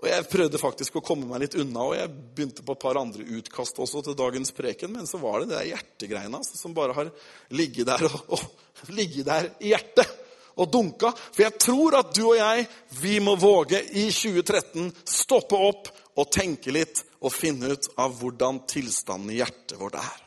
Og 0.03 0.10
Jeg 0.12 0.27
prøvde 0.27 0.60
faktisk 0.60 0.98
å 1.00 1.05
komme 1.05 1.25
meg 1.29 1.45
litt 1.45 1.55
unna, 1.63 1.86
og 1.88 1.95
jeg 1.95 2.12
begynte 2.36 2.65
på 2.67 2.75
et 2.75 2.81
par 2.81 2.98
andre 3.00 3.24
utkast 3.38 3.77
også 3.79 4.01
til 4.03 4.17
dagens 4.19 4.51
preken, 4.53 4.91
men 4.91 5.07
så 5.07 5.17
var 5.22 5.41
det 5.41 5.53
det 5.53 5.62
hjertegreiene 5.69 6.41
altså, 6.41 6.60
som 6.60 6.75
bare 6.75 6.98
har 6.98 7.12
ligget 7.55 7.88
der, 7.88 8.03
og, 8.10 8.36
og, 8.36 8.91
ligget 8.91 9.29
der 9.29 9.48
i 9.63 9.72
hjertet 9.72 10.12
og 10.60 10.67
dunka. 10.69 11.13
For 11.15 11.45
jeg 11.45 11.55
tror 11.55 11.98
at 12.01 12.12
du 12.13 12.25
og 12.25 12.36
jeg, 12.36 12.67
vi 13.00 13.15
må 13.24 13.38
våge 13.39 13.79
i 13.95 14.10
2013 14.12 14.91
stoppe 15.07 15.57
opp 15.72 15.88
og 16.19 16.29
tenke 16.36 16.75
litt 16.75 17.00
og 17.24 17.32
finne 17.32 17.72
ut 17.72 17.88
av 18.00 18.15
hvordan 18.20 18.62
tilstanden 18.70 19.32
i 19.32 19.39
hjertet 19.39 19.77
vårt 19.80 19.96
er. 20.00 20.24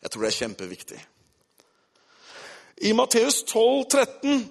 Jeg 0.00 0.12
tror 0.12 0.24
det 0.24 0.30
er 0.30 0.38
kjempeviktig. 0.38 1.00
I 2.88 2.92
Matteus 2.96 3.42
12, 3.44 3.84
13, 3.90 4.44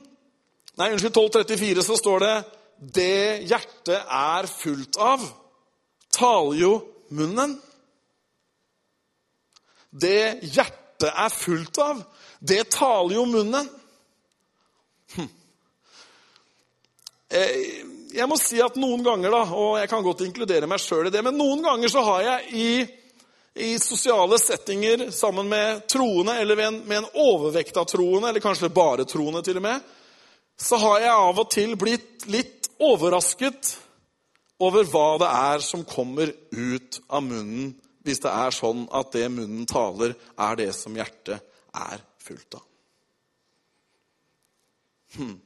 nei, 0.78 0.90
unnskyld, 0.92 1.16
12, 1.16 1.48
34 1.50 1.86
så 1.88 1.98
står 1.98 2.26
det 2.26 2.36
det 2.80 3.48
hjertet 3.50 3.98
er 4.06 4.48
fullt 4.48 5.00
av, 5.04 5.24
taler 6.16 6.60
jo 6.60 6.74
munnen. 7.18 7.58
Det 9.90 10.40
hjertet 10.46 11.10
er 11.10 11.34
fullt 11.34 11.82
av, 11.82 12.04
det 12.40 12.62
taler 12.76 13.18
jo 13.18 13.26
munnen. 13.28 13.72
Hm. 15.16 15.30
Eh, 17.30 17.99
jeg 18.14 18.30
må 18.30 18.38
si 18.42 18.60
at 18.64 18.78
noen 18.80 19.04
ganger, 19.06 19.34
da, 19.34 19.42
og 19.54 19.76
jeg 19.80 19.90
kan 19.92 20.06
godt 20.06 20.24
inkludere 20.26 20.70
meg 20.70 20.82
sjøl 20.82 21.10
i 21.10 21.14
det, 21.14 21.22
men 21.26 21.38
noen 21.38 21.62
ganger 21.66 21.92
så 21.92 22.04
har 22.08 22.24
jeg 22.26 22.48
i, 22.58 22.70
i 23.66 23.72
sosiale 23.82 24.40
settinger 24.42 25.10
sammen 25.16 25.50
med 25.52 25.84
troende, 25.92 26.38
eller 26.42 26.64
en, 26.66 26.80
med 26.90 27.04
en 27.04 27.10
overvekt 27.26 27.78
av 27.78 27.90
troende, 27.90 28.32
eller 28.32 28.44
kanskje 28.44 28.72
bare 28.74 29.08
troende 29.10 29.44
til 29.46 29.60
og 29.62 29.68
med, 29.68 29.92
så 30.60 30.80
har 30.82 31.04
jeg 31.06 31.14
av 31.14 31.44
og 31.44 31.52
til 31.54 31.76
blitt 31.80 32.26
litt 32.32 32.72
overrasket 32.84 33.76
over 34.64 34.88
hva 34.92 35.10
det 35.22 35.30
er 35.30 35.64
som 35.64 35.86
kommer 35.88 36.32
ut 36.52 37.00
av 37.08 37.24
munnen, 37.24 37.76
hvis 38.04 38.24
det 38.24 38.32
er 38.32 38.56
sånn 38.56 38.86
at 38.96 39.12
det 39.14 39.28
munnen 39.32 39.68
taler, 39.70 40.16
er 40.40 40.60
det 40.60 40.72
som 40.76 40.96
hjertet 40.96 41.40
er 41.76 42.02
fullt 42.24 42.58
av. 42.58 42.66
Hmm. 45.18 45.38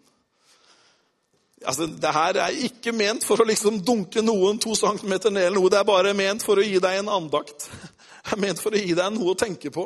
Altså, 1.65 1.88
det 1.88 2.13
her 2.13 2.39
er 2.46 2.62
ikke 2.67 2.93
ment 2.96 3.25
for 3.25 3.41
å 3.41 3.48
liksom 3.48 3.82
dunke 3.86 4.22
noen 4.25 4.60
to 4.62 4.75
centimeter 4.75 5.34
ned, 5.34 5.48
eller 5.48 5.60
noe. 5.60 5.72
Det 5.72 5.79
er 5.79 5.89
bare 5.89 6.15
ment 6.17 6.46
for 6.46 6.60
å 6.60 6.65
gi 6.65 6.79
deg 6.84 7.01
en 7.01 7.12
andakt. 7.22 7.67
Det 8.24 8.38
er 8.38 8.39
ment 8.39 8.62
for 8.62 8.75
å 8.75 8.79
gi 8.79 8.96
deg 8.96 9.13
noe 9.15 9.34
å 9.34 9.39
tenke 9.39 9.72
på. 9.74 9.84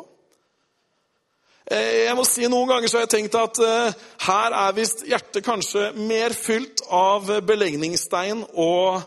Eh, 1.68 2.06
jeg 2.06 2.16
må 2.16 2.24
si 2.24 2.48
Noen 2.48 2.70
ganger 2.70 2.88
så 2.88 3.00
har 3.00 3.08
jeg 3.08 3.16
tenkt 3.18 3.36
at 3.36 3.60
uh, 3.60 3.96
her 4.24 4.54
er 4.56 4.76
visst 4.78 5.02
hjertet 5.10 5.44
kanskje 5.44 5.90
mer 6.00 6.32
fylt 6.38 6.86
av 6.94 7.28
belegningsstein 7.44 8.46
og 8.54 9.02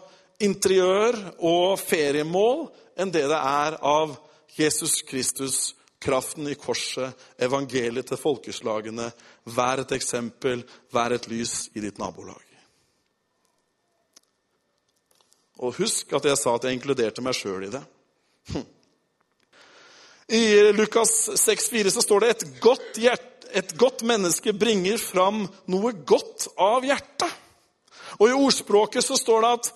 interiør 0.44 1.16
og 1.38 1.78
feriemål 1.80 2.66
enn 3.00 3.12
det 3.14 3.24
det 3.30 3.38
er 3.38 3.78
av 3.80 4.12
Jesus 4.58 4.98
Kristus, 5.08 5.72
kraften 6.00 6.48
i 6.50 6.58
korset, 6.58 7.16
evangeliet 7.40 8.10
til 8.10 8.20
folkeslagene. 8.20 9.08
Vær 9.56 9.84
et 9.84 9.96
eksempel, 9.96 10.66
vær 10.92 11.16
et 11.16 11.28
lys 11.32 11.70
i 11.72 11.84
ditt 11.84 12.00
nabolag. 12.00 12.49
Og 15.60 15.76
husk 15.76 16.12
at 16.16 16.28
jeg 16.28 16.38
sa 16.40 16.54
at 16.56 16.64
jeg 16.64 16.78
inkluderte 16.78 17.24
meg 17.24 17.36
sjøl 17.36 17.66
i 17.66 17.72
det. 17.72 17.82
Hm. 18.52 18.64
I 20.30 20.44
Lukas 20.76 21.12
6,4 21.34 21.90
så 21.92 22.04
står 22.04 22.24
det 22.24 22.30
et 22.32 22.44
godt, 22.62 23.00
hjerte, 23.02 23.50
et 23.50 23.74
godt 23.78 24.04
menneske 24.06 24.54
bringer 24.56 25.00
fram 25.02 25.42
noe 25.70 25.92
godt 26.06 26.46
av 26.54 26.86
hjertet. 26.86 27.32
Og 28.20 28.28
i 28.28 28.36
ordspråket 28.36 29.04
så 29.04 29.18
står 29.18 29.44
det 29.44 29.52
at 29.58 29.70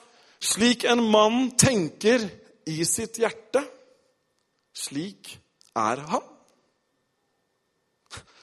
slik 0.44 0.86
en 0.88 1.02
mann 1.10 1.50
tenker 1.58 2.22
i 2.70 2.84
sitt 2.88 3.18
hjerte, 3.20 3.64
slik 4.74 5.34
er 5.76 6.00
han. 6.10 6.33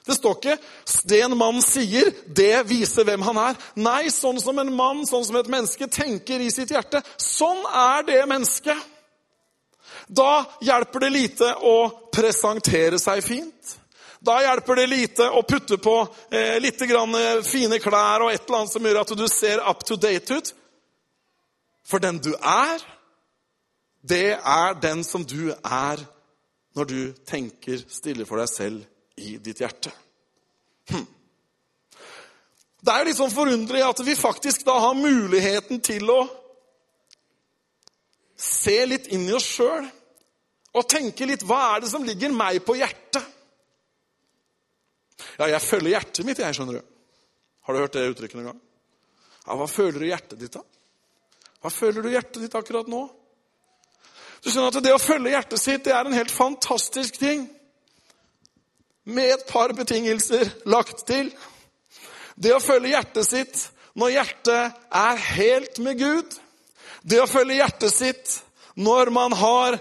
Det 0.05 0.15
står 0.15 0.35
ikke 0.35 0.57
'det 1.05 1.21
en 1.21 1.37
mann 1.37 1.61
sier, 1.61 2.13
det 2.27 2.69
viser 2.69 3.03
hvem 3.03 3.21
han 3.21 3.37
er'. 3.37 3.57
Nei, 3.75 4.09
sånn 4.09 4.41
som 4.41 4.59
en 4.59 4.73
mann, 4.73 5.05
sånn 5.05 5.25
som 5.25 5.35
et 5.35 5.47
menneske 5.47 5.87
tenker 5.87 6.41
i 6.41 6.49
sitt 6.49 6.71
hjerte, 6.71 7.03
sånn 7.17 7.61
er 7.69 8.03
det 8.03 8.25
mennesket. 8.25 8.77
Da 10.07 10.45
hjelper 10.61 10.99
det 10.99 11.09
lite 11.09 11.53
å 11.55 12.09
presentere 12.11 12.99
seg 12.99 13.23
fint. 13.23 13.77
Da 14.21 14.41
hjelper 14.41 14.75
det 14.75 14.87
lite 14.87 15.29
å 15.29 15.41
putte 15.41 15.77
på 15.77 15.95
eh, 16.29 16.59
litt 16.61 16.81
eh, 16.81 17.41
fine 17.41 17.79
klær 17.79 18.21
og 18.21 18.31
et 18.31 18.43
eller 18.45 18.57
annet 18.57 18.73
som 18.73 18.85
gjør 18.85 19.01
at 19.01 19.13
du 19.17 19.27
ser 19.27 19.61
up 19.69 19.85
to 19.85 19.95
date 19.95 20.33
ut. 20.33 20.53
For 21.85 21.99
den 21.99 22.19
du 22.21 22.33
er, 22.35 22.81
det 24.01 24.37
er 24.37 24.77
den 24.81 25.03
som 25.03 25.25
du 25.25 25.51
er 25.51 26.01
når 26.75 26.85
du 26.85 27.13
tenker 27.25 27.81
stille 27.89 28.25
for 28.25 28.41
deg 28.41 28.49
selv 28.49 28.90
i 29.21 29.37
ditt 29.43 29.61
hjerte. 29.61 29.91
Hm. 30.91 31.05
Det 32.81 32.93
er 32.93 33.05
litt 33.05 33.19
sånn 33.19 33.33
forunderlig 33.33 33.83
at 33.85 34.01
vi 34.05 34.17
faktisk 34.17 34.65
da 34.65 34.79
har 34.87 34.97
muligheten 34.97 35.81
til 35.85 36.09
å 36.09 36.21
se 38.41 38.79
litt 38.89 39.11
inn 39.13 39.27
i 39.29 39.35
oss 39.37 39.45
sjøl 39.45 39.85
og 40.71 40.87
tenke 40.89 41.27
litt 41.29 41.45
hva 41.45 41.75
er 41.75 41.83
det 41.83 41.91
som 41.91 42.05
ligger 42.07 42.33
meg 42.33 42.61
på 42.65 42.77
hjertet? 42.79 43.21
Ja, 45.37 45.45
jeg 45.45 45.61
følger 45.61 45.93
hjertet 45.93 46.25
mitt, 46.25 46.41
jeg, 46.41 46.55
skjønner 46.57 46.79
du. 46.79 46.91
Har 47.67 47.75
du 47.75 47.81
hørt 47.83 47.93
det 47.93 48.07
uttrykket 48.09 48.39
noen 48.39 48.51
gang? 48.51 48.61
Ja, 49.45 49.57
Hva 49.59 49.67
føler 49.69 49.99
du 49.99 50.05
i 50.07 50.11
hjertet 50.11 50.39
ditt, 50.41 50.55
da? 50.55 50.63
Hva 51.61 51.69
føler 51.73 52.01
du 52.01 52.09
i 52.09 52.15
hjertet 52.15 52.41
ditt 52.41 52.57
akkurat 52.57 52.89
nå? 52.89 53.03
Du 54.41 54.49
skjønner 54.49 54.73
at 54.73 54.83
Det 54.83 54.93
å 54.95 55.01
følge 55.01 55.35
hjertet 55.35 55.61
sitt 55.61 55.85
det 55.85 55.93
er 55.93 56.07
en 56.07 56.17
helt 56.17 56.33
fantastisk 56.33 57.19
ting. 57.21 57.45
Med 59.03 59.33
et 59.33 59.47
par 59.49 59.73
betingelser 59.73 60.49
lagt 60.69 61.05
til. 61.07 61.31
Det 62.35 62.53
å 62.53 62.61
følge 62.61 62.93
hjertet 62.93 63.27
sitt 63.27 63.63
når 63.97 64.13
hjertet 64.15 64.83
er 65.01 65.23
helt 65.35 65.79
med 65.83 65.99
Gud. 65.99 66.37
Det 67.01 67.21
å 67.21 67.29
følge 67.29 67.57
hjertet 67.59 67.93
sitt 67.93 68.37
når 68.77 69.09
man 69.13 69.33
har 69.35 69.79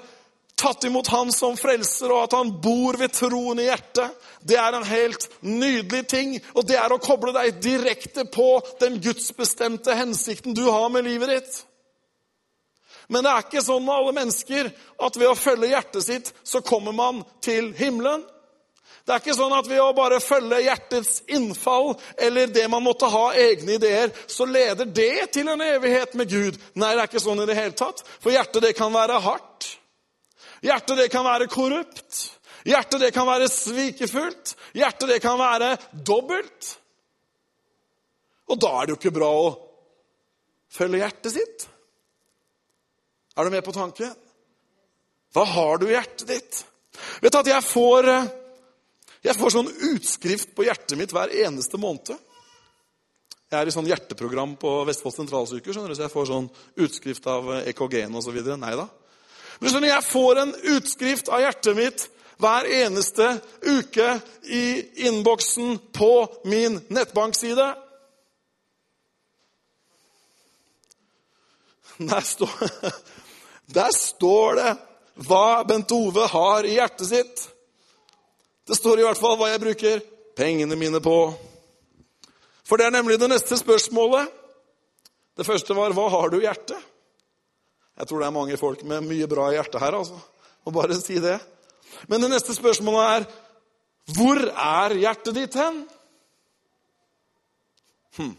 tatt 0.61 0.85
imot 0.85 1.09
Han 1.09 1.33
som 1.33 1.57
frelser, 1.57 2.13
og 2.13 2.27
at 2.27 2.35
han 2.37 2.51
bor 2.61 2.99
ved 3.01 3.15
troen 3.17 3.61
i 3.63 3.69
hjertet, 3.69 4.13
det 4.45 4.59
er 4.61 4.77
en 4.77 4.85
helt 4.85 5.25
nydelig 5.41 6.03
ting. 6.09 6.35
Og 6.53 6.67
det 6.69 6.77
er 6.77 6.93
å 6.93 7.01
koble 7.01 7.33
deg 7.37 7.63
direkte 7.65 8.27
på 8.29 8.59
den 8.81 8.99
gudsbestemte 9.01 9.97
hensikten 9.97 10.57
du 10.57 10.67
har 10.69 10.91
med 10.93 11.07
livet 11.09 11.33
ditt. 11.33 11.63
Men 13.09 13.25
det 13.25 13.33
er 13.33 13.47
ikke 13.47 13.65
sånn 13.65 13.87
med 13.87 13.95
alle 13.95 14.13
mennesker 14.21 14.69
at 15.07 15.17
ved 15.19 15.31
å 15.31 15.39
følge 15.39 15.73
hjertet 15.73 16.07
sitt, 16.07 16.29
så 16.45 16.61
kommer 16.63 16.95
man 16.95 17.25
til 17.43 17.73
himmelen. 17.79 18.23
Det 19.05 19.15
er 19.15 19.23
ikke 19.23 19.37
sånn 19.37 19.55
at 19.57 19.69
ved 19.71 19.81
å 19.83 19.93
bare 19.97 20.21
følge 20.23 20.61
hjertets 20.65 21.23
innfall 21.33 21.95
eller 22.21 22.51
det 22.53 22.67
man 22.71 22.85
måtte 22.85 23.09
ha 23.11 23.31
egne 23.39 23.79
ideer, 23.79 24.13
så 24.31 24.47
leder 24.47 24.87
det 24.87 25.31
til 25.35 25.49
en 25.51 25.63
evighet 25.65 26.15
med 26.21 26.31
Gud. 26.31 26.59
Nei, 26.75 26.93
det 26.95 27.05
er 27.05 27.09
ikke 27.11 27.23
sånn 27.23 27.43
i 27.43 27.49
det 27.49 27.57
hele 27.59 27.77
tatt. 27.79 28.05
For 28.21 28.35
hjertet, 28.35 28.63
det 28.67 28.75
kan 28.79 28.93
være 28.95 29.19
hardt. 29.25 29.71
Hjertet, 30.61 30.99
det 31.01 31.09
kan 31.13 31.25
være 31.25 31.49
korrupt. 31.51 32.21
Hjertet, 32.69 33.01
det 33.01 33.11
kan 33.17 33.29
være 33.29 33.49
svikefullt. 33.49 34.55
Hjertet, 34.77 35.09
det 35.09 35.21
kan 35.25 35.41
være 35.41 35.75
dobbelt. 35.93 36.75
Og 38.51 38.59
da 38.61 38.73
er 38.77 38.87
det 38.87 38.95
jo 38.95 39.01
ikke 39.01 39.17
bra 39.17 39.31
å 39.31 39.53
følge 40.75 41.01
hjertet 41.01 41.35
sitt. 41.35 41.69
Er 43.39 43.47
du 43.47 43.55
med 43.55 43.65
på 43.65 43.75
tanken? 43.75 44.13
Hva 45.35 45.47
har 45.47 45.79
du 45.79 45.87
i 45.89 45.95
hjertet 45.95 46.27
ditt? 46.29 46.61
Vet 47.23 47.33
du 47.33 47.39
at 47.41 47.49
jeg 47.49 47.65
får, 47.65 48.09
eh, 48.11 48.31
jeg 49.25 49.37
får 49.37 49.53
sånn 49.53 49.71
utskrift 49.93 50.55
på 50.57 50.65
hjertet 50.65 50.97
mitt 50.99 51.13
hver 51.13 51.33
eneste 51.45 51.81
måned. 51.81 52.15
Jeg 53.51 53.59
er 53.59 53.69
i 53.69 53.75
sånn 53.75 53.89
hjerteprogram 53.91 54.55
på 54.63 54.71
Vestfold 54.87 55.17
sentralsykehus, 55.17 55.77
så 55.77 56.05
jeg 56.05 56.13
får 56.13 56.29
sånn 56.29 56.49
utskrift 56.81 57.27
av 57.29 57.51
EKG-en 57.65 58.15
osv. 58.17 58.39
Nei 58.55 58.77
da. 58.79 58.87
Men 59.61 59.73
skjønner, 59.73 59.91
jeg 59.91 60.07
får 60.07 60.41
en 60.41 60.55
utskrift 60.77 61.29
av 61.29 61.43
hjertet 61.43 61.77
mitt 61.77 62.07
hver 62.41 62.69
eneste 62.73 63.27
uke 63.67 64.15
i 64.49 64.65
innboksen 65.09 65.77
på 65.93 66.13
min 66.49 66.79
nettbankside. 66.89 67.67
Der 72.01 72.25
står, 72.25 72.55
der 73.81 73.93
står 73.93 74.61
det 74.63 74.71
hva 75.27 75.47
Bent 75.69 75.93
Ove 75.93 76.31
har 76.33 76.65
i 76.65 76.79
hjertet 76.79 77.11
sitt. 77.11 77.49
Det 78.71 78.77
står 78.79 79.01
i 79.01 79.03
hvert 79.03 79.19
fall 79.19 79.35
hva 79.35 79.49
jeg 79.51 79.59
bruker 79.65 80.03
pengene 80.39 80.77
mine 80.79 81.01
på. 81.03 81.15
For 82.63 82.79
det 82.79 82.85
er 82.87 82.93
nemlig 82.95 83.17
det 83.19 83.27
neste 83.33 83.57
spørsmålet. 83.59 84.29
Det 85.35 85.47
første 85.47 85.75
var 85.75 85.91
'Hva 85.91 86.07
har 86.11 86.29
du 86.31 86.37
i 86.39 86.47
hjertet?' 86.47 86.85
Jeg 87.99 88.07
tror 88.07 88.19
det 88.21 88.27
er 88.27 88.39
mange 88.39 88.57
folk 88.57 88.85
med 88.85 89.03
mye 89.03 89.27
bra 89.27 89.49
i 89.51 89.57
hjertet 89.59 89.81
her, 89.81 89.93
altså. 89.99 90.21
Må 90.65 90.73
bare 90.73 90.95
si 90.95 91.19
det. 91.19 91.41
Men 92.07 92.21
det 92.21 92.31
neste 92.31 92.55
spørsmålet 92.55 93.11
er 93.11 93.27
'Hvor 94.07 94.39
er 94.55 94.95
hjertet 94.95 95.35
ditt 95.35 95.55
hen?' 95.55 95.89
Hm. 98.17 98.37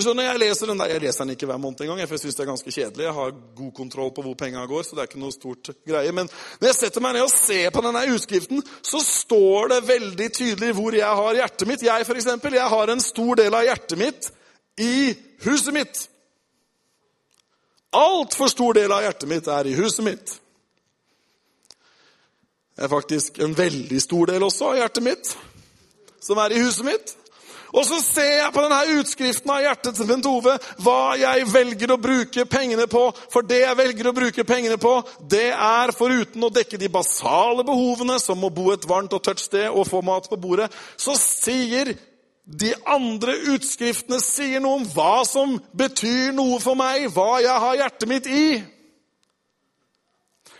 Så 0.00 0.14
når 0.16 0.24
jeg 0.24 0.38
leser 0.40 0.66
den 0.66 0.78
der, 0.80 0.86
Jeg 0.86 1.00
leser 1.00 1.24
den 1.24 1.30
ikke 1.30 1.46
hver 1.46 1.58
måned 1.60 1.80
engang, 1.80 2.00
for 2.08 2.14
jeg 2.14 2.20
syns 2.20 2.34
det 2.34 2.42
er 2.42 2.50
ganske 2.50 2.72
kjedelig. 2.72 3.04
Jeg 3.04 3.12
har 3.12 3.34
god 3.56 3.72
kontroll 3.72 4.10
på 4.14 4.22
hvor 4.22 4.34
penga 4.34 4.64
går, 4.66 4.82
så 4.82 4.96
det 4.96 5.02
er 5.02 5.10
ikke 5.10 5.20
noe 5.20 5.32
stort 5.32 5.70
greie. 5.86 6.12
Men 6.12 6.30
når 6.60 6.68
jeg 6.68 6.78
setter 6.78 7.04
meg 7.04 7.12
ned 7.14 7.26
og 7.26 7.30
ser 7.30 7.70
på 7.70 7.82
denne 7.84 8.04
utskriften, 8.14 8.62
så 8.82 9.02
står 9.04 9.68
det 9.74 9.80
veldig 9.88 10.28
tydelig 10.32 10.72
hvor 10.74 10.96
jeg 10.96 11.20
har 11.20 11.38
hjertet 11.42 11.68
mitt. 11.68 11.84
Jeg 11.84 12.06
for 12.08 12.14
eksempel, 12.18 12.56
jeg 12.56 12.74
har 12.74 12.94
en 12.94 13.04
stor 13.04 13.34
del 13.42 13.54
av 13.54 13.66
hjertet 13.68 13.98
mitt 14.00 14.32
i 14.80 15.14
huset 15.44 15.74
mitt. 15.76 16.08
Altfor 17.92 18.48
stor 18.48 18.80
del 18.80 18.92
av 18.92 19.04
hjertet 19.04 19.28
mitt 19.28 19.48
er 19.52 19.68
i 19.68 19.76
huset 19.76 20.04
mitt. 20.04 20.38
Det 22.72 22.86
er 22.86 22.88
faktisk 22.88 23.38
en 23.44 23.52
veldig 23.56 24.00
stor 24.00 24.32
del 24.32 24.42
også 24.42 24.72
av 24.72 24.78
hjertet 24.80 25.04
mitt 25.04 25.34
som 26.22 26.38
er 26.40 26.54
i 26.54 26.62
huset 26.62 26.86
mitt. 26.86 27.12
Og 27.72 27.86
så 27.88 27.98
ser 28.04 28.34
jeg 28.36 28.52
på 28.52 28.62
denne 28.66 28.98
utskriften 29.00 29.50
av 29.54 29.62
hjertet 29.64 29.96
til 29.96 30.08
Bent 30.08 30.26
Ove 30.28 30.58
hva 30.84 31.14
jeg 31.16 31.46
velger 31.48 31.94
å 31.94 32.00
bruke 32.00 32.44
pengene 32.50 32.84
på. 32.90 33.06
For 33.32 33.46
det 33.48 33.62
jeg 33.62 33.78
velger 33.78 34.10
å 34.10 34.14
bruke 34.16 34.44
pengene 34.44 34.76
på, 34.80 34.92
det 35.32 35.48
er 35.56 35.94
foruten 35.96 36.44
å 36.44 36.52
dekke 36.52 36.80
de 36.80 36.90
basale 36.92 37.64
behovene, 37.64 38.18
som 38.20 38.44
å 38.44 38.52
bo 38.52 38.68
et 38.74 38.84
varmt 38.88 39.16
og 39.16 39.24
tørt 39.24 39.40
sted 39.40 39.70
og 39.70 39.88
få 39.88 40.02
mat 40.04 40.28
på 40.28 40.40
bordet, 40.40 40.68
så 41.00 41.16
sier 41.16 41.94
de 42.44 42.74
andre 42.90 43.38
utskriftene 43.54 44.18
sier 44.20 44.60
noe 44.60 44.80
om 44.80 44.86
hva 44.92 45.22
som 45.24 45.54
betyr 45.78 46.34
noe 46.36 46.58
for 46.60 46.76
meg, 46.76 47.06
hva 47.14 47.40
jeg 47.40 47.64
har 47.64 47.78
hjertet 47.80 48.10
mitt 48.10 48.28
i. 48.28 48.46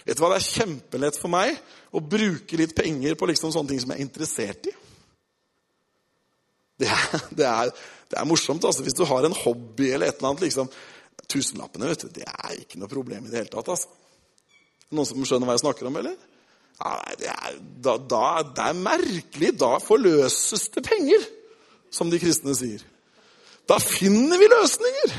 Vet 0.07 0.17
du 0.17 0.23
hva, 0.23 0.33
Det 0.33 0.41
er 0.41 0.63
kjempelett 0.63 1.19
for 1.21 1.31
meg 1.31 1.59
å 1.93 2.01
bruke 2.01 2.57
litt 2.57 2.73
penger 2.75 3.19
på 3.19 3.29
liksom 3.29 3.53
sånne 3.53 3.75
ting 3.75 3.83
som 3.83 3.93
jeg 3.93 4.01
er 4.01 4.07
interessert 4.07 4.71
i. 4.71 4.75
Det 6.83 6.89
er, 6.91 7.25
det, 7.39 7.47
er, 7.47 7.73
det 8.11 8.19
er, 8.19 8.27
morsomt. 8.29 8.65
altså. 8.65 8.83
Hvis 8.83 8.97
du 8.99 9.05
har 9.09 9.27
en 9.27 9.37
hobby 9.45 9.93
eller 9.93 10.09
et 10.09 10.19
eller 10.19 10.33
annet 10.33 10.47
liksom, 10.49 10.71
Tusenlappene 11.31 11.89
vet 11.89 12.03
du, 12.03 12.09
det 12.13 12.27
er 12.27 12.57
ikke 12.59 12.81
noe 12.81 12.91
problem 12.91 13.27
i 13.27 13.31
det 13.31 13.39
hele 13.45 13.53
tatt. 13.53 13.71
altså. 13.73 13.89
Noen 14.93 15.09
som 15.09 15.25
skjønner 15.25 15.49
hva 15.49 15.57
jeg 15.57 15.65
snakker 15.65 15.89
om, 15.89 15.99
eller? 16.03 16.17
Ja, 16.83 16.97
det, 17.19 17.29
er, 17.31 17.61
da, 17.85 17.95
da, 18.11 18.25
det 18.43 18.65
er 18.67 18.81
merkelig. 18.81 19.53
Da 19.61 19.77
forløses 19.81 20.67
det 20.75 20.83
penger, 20.85 21.25
som 21.95 22.11
de 22.13 22.21
kristne 22.21 22.57
sier. 22.59 22.83
Da 23.71 23.79
finner 23.81 24.41
vi 24.41 24.51
løsninger. 24.51 25.15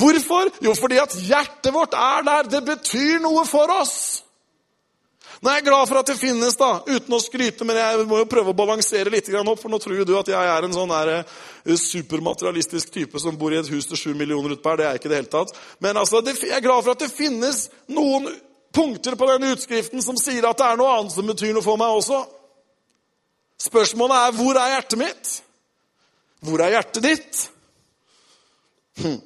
Hvorfor? 0.00 0.50
Jo, 0.64 0.74
fordi 0.74 0.98
at 0.98 1.14
hjertet 1.28 1.74
vårt 1.74 1.94
er 1.98 2.24
der. 2.26 2.48
Det 2.56 2.62
betyr 2.66 3.20
noe 3.22 3.44
for 3.46 3.70
oss. 3.76 4.13
Nå 5.44 5.50
er 5.52 5.58
jeg 5.58 5.66
glad 5.66 5.88
for 5.90 6.00
at 6.00 6.08
det 6.08 6.14
finnes, 6.16 6.54
da, 6.56 6.70
uten 6.88 7.12
å 7.12 7.18
skryte, 7.20 7.66
men 7.68 7.76
jeg 7.76 8.06
må 8.08 8.22
jo 8.22 8.28
prøve 8.32 8.54
å 8.54 8.56
balansere 8.56 9.10
litt 9.12 9.26
opp, 9.28 9.58
for 9.60 9.68
nå 9.68 9.76
tror 9.82 10.00
du 10.08 10.14
at 10.16 10.30
jeg 10.32 10.48
er 10.54 10.64
en 10.64 10.72
sånn 10.72 10.88
der, 10.94 11.10
uh, 11.20 11.74
supermaterialistisk 11.76 12.94
type 12.94 13.20
som 13.20 13.36
bor 13.36 13.52
i 13.52 13.58
et 13.60 13.68
hus 13.68 13.90
til 13.90 14.00
sju 14.00 14.14
millioner 14.16 14.56
utpå 14.56 14.72
her. 14.72 14.80
Det 14.80 14.86
er 14.86 14.94
jeg 14.94 15.02
ikke 15.02 15.10
i 15.10 15.12
det 15.12 15.20
hele 15.20 15.32
tatt. 15.34 15.52
Men 15.84 16.00
altså, 16.00 16.22
jeg 16.24 16.48
er 16.48 16.64
glad 16.64 16.80
for 16.80 16.94
at 16.96 17.04
det 17.04 17.10
finnes 17.12 17.60
noen 17.92 18.32
punkter 18.72 19.20
på 19.20 19.28
denne 19.34 19.52
utskriften 19.52 20.00
som 20.08 20.16
sier 20.16 20.48
at 20.48 20.64
det 20.64 20.70
er 20.70 20.80
noe 20.80 20.96
annet 20.96 21.12
som 21.12 21.28
betyr 21.28 21.52
noe 21.52 21.68
for 21.68 21.76
meg 21.84 21.92
også. 22.00 22.24
Spørsmålet 23.68 24.24
er 24.24 24.36
hvor 24.40 24.64
er 24.64 24.76
hjertet 24.78 25.04
mitt? 25.04 25.38
Hvor 26.48 26.64
er 26.64 26.78
hjertet 26.78 27.04
ditt? 27.04 27.48
Hm. 29.04 29.20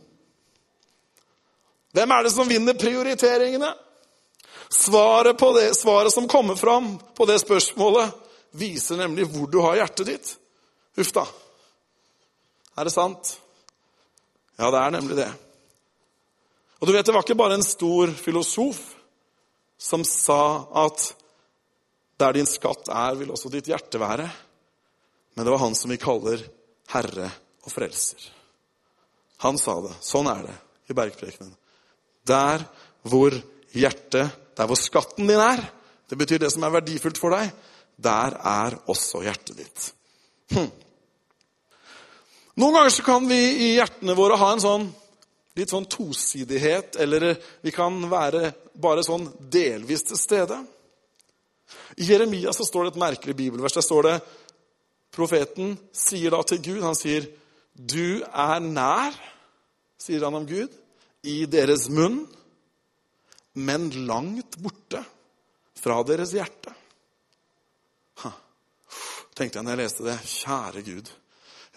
Hvem 1.94 2.18
er 2.18 2.26
det 2.26 2.34
som 2.34 2.50
vinner 2.50 2.74
prioriteringene? 2.74 3.76
Svaret, 4.68 5.38
det, 5.38 5.74
svaret 5.76 6.12
som 6.12 6.28
kommer 6.28 6.54
fram 6.54 6.98
på 7.16 7.26
det 7.26 7.38
spørsmålet, 7.40 8.12
viser 8.50 9.00
nemlig 9.00 9.26
hvor 9.32 9.48
du 9.50 9.60
har 9.64 9.78
hjertet 9.80 10.08
ditt. 10.08 10.32
Huff 10.96 11.12
da. 11.16 11.24
Er 12.78 12.88
det 12.88 12.94
sant? 12.94 13.36
Ja, 14.58 14.70
det 14.70 14.80
er 14.80 14.94
nemlig 14.94 15.16
det. 15.18 15.30
Og 16.78 16.86
du 16.86 16.92
vet, 16.92 17.06
Det 17.06 17.14
var 17.14 17.24
ikke 17.24 17.38
bare 17.38 17.58
en 17.58 17.66
stor 17.66 18.12
filosof 18.14 18.78
som 19.78 20.04
sa 20.04 20.66
at 20.86 21.14
der 22.18 22.34
din 22.34 22.46
skatt 22.46 22.90
er, 22.90 23.14
vil 23.14 23.30
også 23.30 23.50
ditt 23.50 23.70
hjerte 23.70 24.00
være. 24.02 24.26
Men 25.34 25.46
det 25.46 25.52
var 25.54 25.62
han 25.62 25.74
som 25.78 25.90
vi 25.90 26.00
kaller 26.02 26.42
Herre 26.90 27.30
og 27.62 27.70
Frelser. 27.70 28.18
Han 29.46 29.58
sa 29.58 29.76
det. 29.84 29.94
Sånn 30.02 30.26
er 30.26 30.48
det 30.48 30.56
i 30.90 30.96
bergprekenen. 30.98 31.54
Der 32.26 32.64
hvor 33.06 33.34
hjertet 33.70 34.34
der 34.58 34.66
hvor 34.66 34.78
skatten 34.78 35.28
din 35.30 35.40
er, 35.40 35.62
det 36.08 36.18
betyr 36.18 36.42
det 36.42 36.50
som 36.52 36.64
er 36.66 36.74
verdifullt 36.80 37.20
for 37.20 37.34
deg, 37.34 37.50
der 37.98 38.36
er 38.36 38.78
også 38.90 39.22
hjertet 39.22 39.58
ditt. 39.58 39.88
Hm. 40.54 40.70
Noen 42.58 42.74
ganger 42.74 42.90
så 42.90 43.04
kan 43.06 43.28
vi 43.30 43.38
i 43.38 43.68
hjertene 43.76 44.16
våre 44.18 44.38
ha 44.40 44.50
en 44.54 44.64
sånn 44.64 44.88
litt 45.58 45.72
sånn 45.72 45.88
tosidighet, 45.90 46.96
eller 47.02 47.32
vi 47.64 47.72
kan 47.74 47.96
være 48.10 48.52
bare 48.78 49.02
sånn 49.06 49.26
delvis 49.50 50.04
til 50.06 50.20
stede. 50.20 50.58
I 51.98 52.06
Jeremia 52.06 52.54
så 52.54 52.66
står 52.66 52.86
det 52.86 52.92
et 52.94 53.02
merkelig 53.02 53.34
bibelvers. 53.38 53.74
Der 53.74 53.86
står 53.86 54.06
det 54.06 54.18
Profeten 55.14 55.72
sier 55.96 56.30
da 56.30 56.42
til 56.46 56.60
Gud 56.62 56.82
Han 56.84 56.94
sier, 56.94 57.26
'Du 57.74 58.22
er 58.22 58.60
nær', 58.60 59.16
sier 59.98 60.24
han 60.24 60.34
om 60.34 60.46
Gud, 60.46 60.68
'i 61.24 61.46
deres 61.46 61.88
munn, 61.88 62.26
men 63.58 63.90
langt 64.06 64.58
borte 64.62 65.02
fra 65.78 66.00
deres 66.06 66.34
hjerte'. 66.36 66.74
Tenkte 69.38 69.60
jeg 69.60 69.66
når 69.66 69.76
jeg 69.76 69.82
leste 69.84 70.06
det. 70.06 70.16
Kjære 70.26 70.82
Gud. 70.82 71.10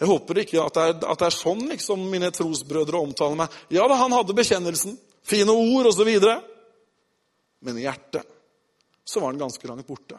Jeg 0.00 0.08
håper 0.10 0.40
ikke 0.42 0.62
at 0.64 0.74
det 0.74 0.82
er, 0.82 0.94
at 1.12 1.20
det 1.20 1.28
er 1.28 1.36
sånn 1.36 1.60
liksom, 1.70 2.00
mine 2.10 2.32
trosbrødre 2.34 2.98
omtaler 2.98 3.38
meg. 3.38 3.54
Ja 3.70 3.84
da, 3.86 4.00
han 4.00 4.14
hadde 4.16 4.34
bekjennelsen, 4.34 4.96
fine 5.22 5.54
ord 5.54 5.92
osv. 5.92 6.10
Men 7.62 7.78
i 7.78 7.84
hjertet 7.84 8.26
så 9.06 9.22
var 9.22 9.30
han 9.30 9.42
ganske 9.44 9.68
langt 9.70 9.86
borte. 9.86 10.18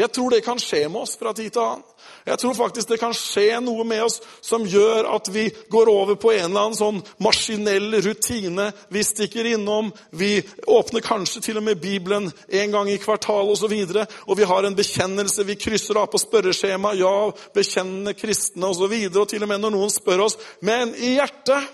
Jeg 0.00 0.12
tror 0.16 0.32
det 0.32 0.40
kan 0.44 0.60
skje 0.60 0.86
med 0.88 1.02
oss 1.02 1.18
fra 1.20 1.32
tid 1.36 1.50
til 1.52 1.60
annen. 1.60 1.86
Jeg 2.24 2.38
tror 2.40 2.54
faktisk 2.56 2.88
det 2.88 2.98
kan 3.00 3.14
skje 3.16 3.58
noe 3.64 3.84
med 3.84 4.02
oss 4.04 4.18
som 4.44 4.64
gjør 4.68 5.08
at 5.14 5.28
vi 5.32 5.46
går 5.72 5.90
over 5.92 6.16
på 6.20 6.32
en 6.32 6.46
eller 6.46 6.68
annen 6.68 6.78
sånn 6.78 7.00
maskinell 7.20 7.98
rutine. 8.04 8.70
Vi 8.92 9.02
stikker 9.04 9.50
innom, 9.52 9.90
vi 10.10 10.38
åpner 10.68 11.04
kanskje 11.04 11.42
til 11.44 11.60
og 11.60 11.66
med 11.66 11.80
Bibelen 11.82 12.30
en 12.48 12.76
gang 12.76 12.88
i 12.92 13.00
kvartalet 13.00 13.52
osv. 13.52 13.60
Og, 13.60 13.60
så 13.60 13.68
videre, 13.68 14.06
og 14.24 14.38
vi 14.38 14.48
har 14.48 14.64
en 14.64 14.76
bekjennelse, 14.76 15.44
vi 15.44 15.58
krysser 15.60 16.00
av 16.00 16.08
på 16.12 16.20
spørreskjema. 16.22 16.94
Ja, 16.96 17.12
bekjennende 17.54 18.16
kristne 18.16 18.70
osv. 18.70 18.70
Og, 18.70 18.80
så 18.80 18.88
videre, 18.94 19.24
og 19.24 19.28
til 19.28 19.44
og 19.44 19.50
med 19.52 19.60
når 19.60 19.76
noen 19.76 19.92
spør 19.92 20.24
oss. 20.24 20.38
Men 20.64 20.94
i 20.96 21.18
hjertet 21.18 21.68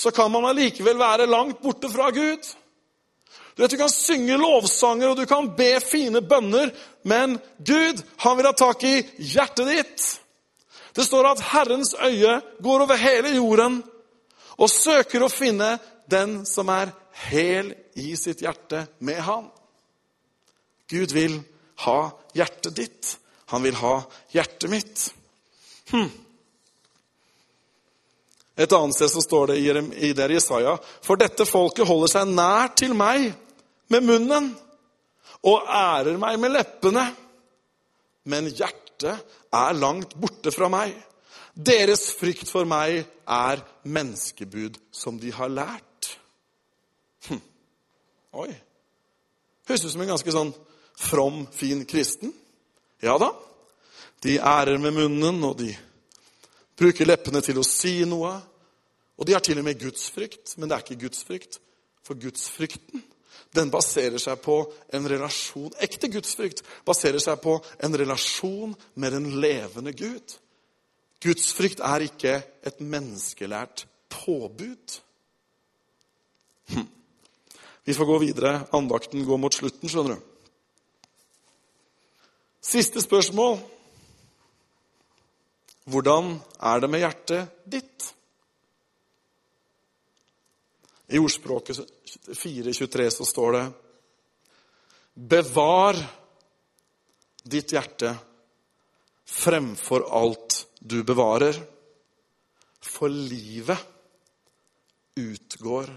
så 0.00 0.12
kan 0.16 0.32
man 0.32 0.48
allikevel 0.48 0.96
være 0.96 1.28
langt 1.28 1.60
borte 1.60 1.90
fra 1.92 2.08
Gud. 2.14 2.48
Du 3.60 3.64
vet, 3.64 3.70
du 3.70 3.76
kan 3.76 3.90
synge 3.92 4.36
lovsanger 4.40 5.10
og 5.10 5.18
du 5.18 5.26
kan 5.28 5.50
be 5.52 5.74
fine 5.84 6.22
bønner, 6.24 6.70
men 7.04 7.34
Gud, 7.58 7.98
han 8.16 8.38
vil 8.38 8.46
ha 8.48 8.52
tak 8.56 8.84
i 8.88 8.92
hjertet 9.20 9.66
ditt. 9.68 10.04
Det 10.96 11.04
står 11.04 11.28
at 11.28 11.42
Herrens 11.44 11.90
øye 11.92 12.38
går 12.64 12.84
over 12.86 12.96
hele 12.96 13.34
jorden 13.34 13.82
og 14.56 14.72
søker 14.72 15.26
å 15.26 15.28
finne 15.28 15.74
den 16.08 16.38
som 16.48 16.72
er 16.72 16.94
hel 17.26 17.68
i 18.00 18.14
sitt 18.16 18.40
hjerte 18.40 18.86
med 19.04 19.20
ham. 19.28 19.50
Gud 20.88 21.12
vil 21.12 21.36
ha 21.84 21.98
hjertet 22.32 22.78
ditt. 22.80 23.12
Han 23.52 23.68
vil 23.68 23.76
ha 23.82 23.92
hjertet 24.32 24.72
mitt. 24.72 25.04
Hm. 25.92 26.08
Et 28.56 28.72
annet 28.80 28.96
sted 28.96 29.12
så 29.18 29.26
står 29.28 29.52
det 29.52 29.60
i 30.00 30.14
der 30.16 30.32
Jesaja 30.38 30.78
For 31.04 31.20
dette 31.20 31.44
folket 31.44 31.88
holder 31.92 32.16
seg 32.16 32.32
nær 32.32 32.72
til 32.80 32.96
meg 32.96 33.28
med 33.90 34.06
munnen 34.06 34.50
og 35.46 35.66
ærer 35.66 36.18
meg 36.20 36.38
med 36.40 36.54
leppene, 36.54 37.04
men 38.30 38.50
hjertet 38.52 39.22
er 39.56 39.78
langt 39.78 40.14
borte 40.20 40.52
fra 40.54 40.68
meg. 40.72 40.92
Deres 41.54 42.10
frykt 42.16 42.48
for 42.50 42.68
meg 42.68 43.02
er 43.26 43.62
menneskebud 43.82 44.78
som 44.94 45.18
de 45.20 45.32
har 45.34 45.50
lært. 45.52 46.10
Hm. 47.28 47.40
Oi. 48.44 48.50
Høres 49.68 49.84
ut 49.84 49.92
som 49.92 50.04
en 50.04 50.12
ganske 50.12 50.34
sånn 50.34 50.52
from, 51.00 51.46
fin 51.52 51.84
kristen. 51.88 52.32
Ja 53.02 53.16
da. 53.20 53.32
De 54.20 54.36
ærer 54.36 54.78
med 54.78 54.92
munnen, 54.92 55.40
og 55.44 55.56
de 55.62 55.72
bruker 56.76 57.08
leppene 57.08 57.40
til 57.44 57.60
å 57.60 57.66
si 57.66 58.00
noe. 58.08 58.34
Og 59.20 59.28
de 59.28 59.36
har 59.36 59.44
til 59.44 59.60
og 59.60 59.66
med 59.66 59.80
gudsfrykt, 59.80 60.56
men 60.58 60.68
det 60.68 60.76
er 60.76 60.84
ikke 60.84 61.02
gudsfrykt. 61.06 61.60
For 62.04 62.16
gudsfrykten, 62.20 63.02
den 63.56 63.70
baserer 63.72 64.20
seg 64.22 64.40
på 64.44 64.60
en 64.94 65.08
relasjon 65.10 65.72
Ekte 65.82 66.10
gudsfrykt 66.12 66.62
baserer 66.86 67.22
seg 67.22 67.40
på 67.42 67.56
en 67.82 67.96
relasjon 67.98 68.74
med 68.94 69.16
den 69.16 69.28
levende 69.42 69.92
Gud. 69.96 70.36
Gudsfrykt 71.20 71.82
er 71.84 72.06
ikke 72.06 72.38
et 72.64 72.80
menneskelært 72.80 73.84
påbud. 74.10 75.00
Hm. 76.72 76.86
Vi 77.84 77.96
får 77.96 78.08
gå 78.08 78.18
videre. 78.22 78.54
Andakten 78.76 79.24
går 79.26 79.40
mot 79.40 79.54
slutten, 79.54 79.88
skjønner 79.90 80.16
du. 80.16 80.26
Siste 82.60 83.00
spørsmål. 83.00 83.58
Hvordan 85.90 86.36
er 86.62 86.80
det 86.80 86.90
med 86.90 87.02
hjertet 87.02 87.62
ditt? 87.66 88.10
I 91.10 91.18
ordspråket 91.18 91.78
4.23 92.28 93.10
så 93.10 93.24
står 93.24 93.52
det 93.52 93.64
Bevar 95.14 95.96
ditt 97.42 97.72
hjerte 97.74 98.14
fremfor 99.26 100.06
alt 100.06 100.66
du 100.78 101.02
bevarer, 101.04 101.58
for 102.80 103.10
livet 103.10 103.78
utgår 105.18 105.90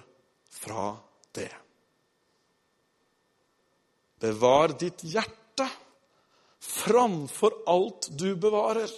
fra 0.50 0.98
det. 1.32 1.52
Bevar 4.20 4.74
ditt 4.80 5.04
hjerte 5.04 5.70
framfor 6.60 7.64
alt 7.70 8.10
du 8.18 8.36
bevarer. 8.36 8.90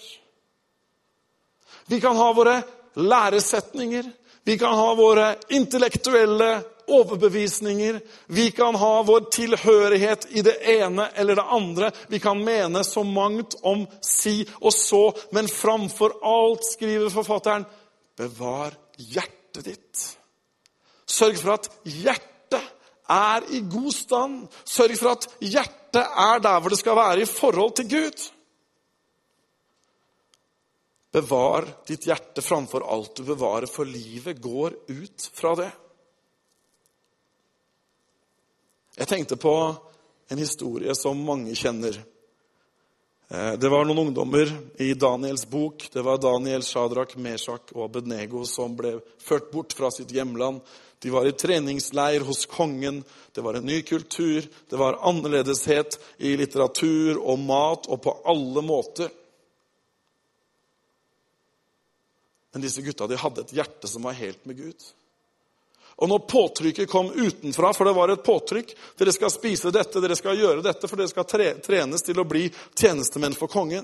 Vi 1.85 2.01
kan 2.01 2.15
ha 2.15 2.33
våre 2.33 2.61
læresetninger, 2.93 4.11
vi 4.45 4.57
kan 4.57 4.73
ha 4.77 4.93
våre 4.95 5.35
intellektuelle 5.49 6.61
overbevisninger. 6.87 7.99
Vi 8.25 8.51
kan 8.51 8.75
ha 8.75 9.03
vår 9.03 9.21
tilhørighet 9.33 10.27
i 10.29 10.41
det 10.45 10.59
ene 10.69 11.07
eller 11.15 11.35
det 11.35 11.41
andre. 11.41 11.89
Vi 12.07 12.19
kan 12.19 12.43
mene 12.43 12.83
så 12.83 13.03
mangt 13.03 13.55
om 13.61 13.87
si 14.05 14.43
og 14.61 14.73
så, 14.73 15.01
men 15.33 15.49
framfor 15.49 16.19
alt, 16.21 16.65
skriver 16.75 17.09
forfatteren, 17.09 17.65
bevar 18.17 18.77
hjertet 19.01 19.65
ditt. 19.65 20.05
Sørg 21.09 21.41
for 21.41 21.57
at 21.57 21.69
hjertet 21.81 22.61
er 23.09 23.49
i 23.49 23.63
god 23.65 23.91
stand. 23.97 24.39
Sørg 24.61 24.93
for 25.01 25.15
at 25.15 25.27
hjertet 25.41 26.05
er 26.05 26.45
der 26.45 26.61
hvor 26.61 26.69
det 26.69 26.83
skal 26.83 27.01
være 27.01 27.25
i 27.25 27.29
forhold 27.33 27.75
til 27.81 27.89
Gud. 27.97 28.29
Bevar 31.15 31.63
ditt 31.87 32.09
hjerte 32.09 32.43
framfor 32.43 32.83
alt 32.91 33.15
du 33.15 33.23
bevarer, 33.23 33.69
for 33.71 33.87
livet 33.87 34.41
går 34.43 34.73
ut 34.91 35.29
fra 35.33 35.53
det. 35.55 35.69
Jeg 38.97 39.07
tenkte 39.07 39.37
på 39.39 39.55
en 40.27 40.43
historie 40.43 40.95
som 40.95 41.23
mange 41.23 41.55
kjenner. 41.55 42.01
Eh, 43.31 43.53
det 43.59 43.71
var 43.71 43.87
noen 43.87 44.09
ungdommer 44.09 44.51
i 44.83 44.91
Daniels 44.93 45.47
bok. 45.47 45.87
Det 45.93 46.03
var 46.03 46.19
Daniel, 46.19 46.67
Shadrach, 46.67 47.15
Meshach 47.15 47.71
og 47.77 47.87
Abednego 47.87 48.43
som 48.43 48.75
ble 48.75 48.97
ført 49.23 49.51
bort 49.55 49.75
fra 49.77 49.91
sitt 49.95 50.11
hjemland. 50.11 50.59
De 50.99 51.15
var 51.15 51.27
i 51.27 51.35
treningsleir 51.35 52.27
hos 52.27 52.43
kongen. 52.45 53.05
Det 53.31 53.43
var 53.43 53.55
en 53.55 53.71
ny 53.71 53.81
kultur. 53.87 54.43
Det 54.69 54.83
var 54.83 54.99
annerledeshet 54.99 55.95
i 56.17 56.35
litteratur 56.35 57.23
og 57.23 57.39
mat 57.39 57.87
og 57.87 58.03
på 58.03 58.19
alle 58.27 58.63
måter. 58.67 59.21
Men 62.55 62.63
disse 62.63 62.81
gutta 62.81 63.03
de 63.07 63.17
hadde 63.19 63.41
et 63.43 63.49
hjerte 63.51 63.87
som 63.91 64.05
var 64.07 64.13
helt 64.15 64.45
med 64.47 64.55
Gud. 64.55 64.83
Og 65.99 66.07
når 66.07 66.21
påtrykket 66.31 66.87
kom 66.87 67.09
utenfra, 67.11 67.73
for 67.75 67.83
det 67.83 67.91
var 67.97 68.13
et 68.13 68.21
påtrykk 68.23 68.69
Dere 68.95 69.11
skal 69.11 69.31
spise 69.33 69.73
dette, 69.75 69.99
dere 69.99 70.15
skal 70.15 70.39
gjøre 70.39 70.63
dette, 70.63 70.87
for 70.87 70.95
dere 70.95 71.11
skal 71.11 71.27
trenes 71.59 72.05
til 72.07 72.21
å 72.21 72.23
bli 72.23 72.45
tjenestemenn 72.79 73.35
for 73.35 73.51
kongen. 73.51 73.83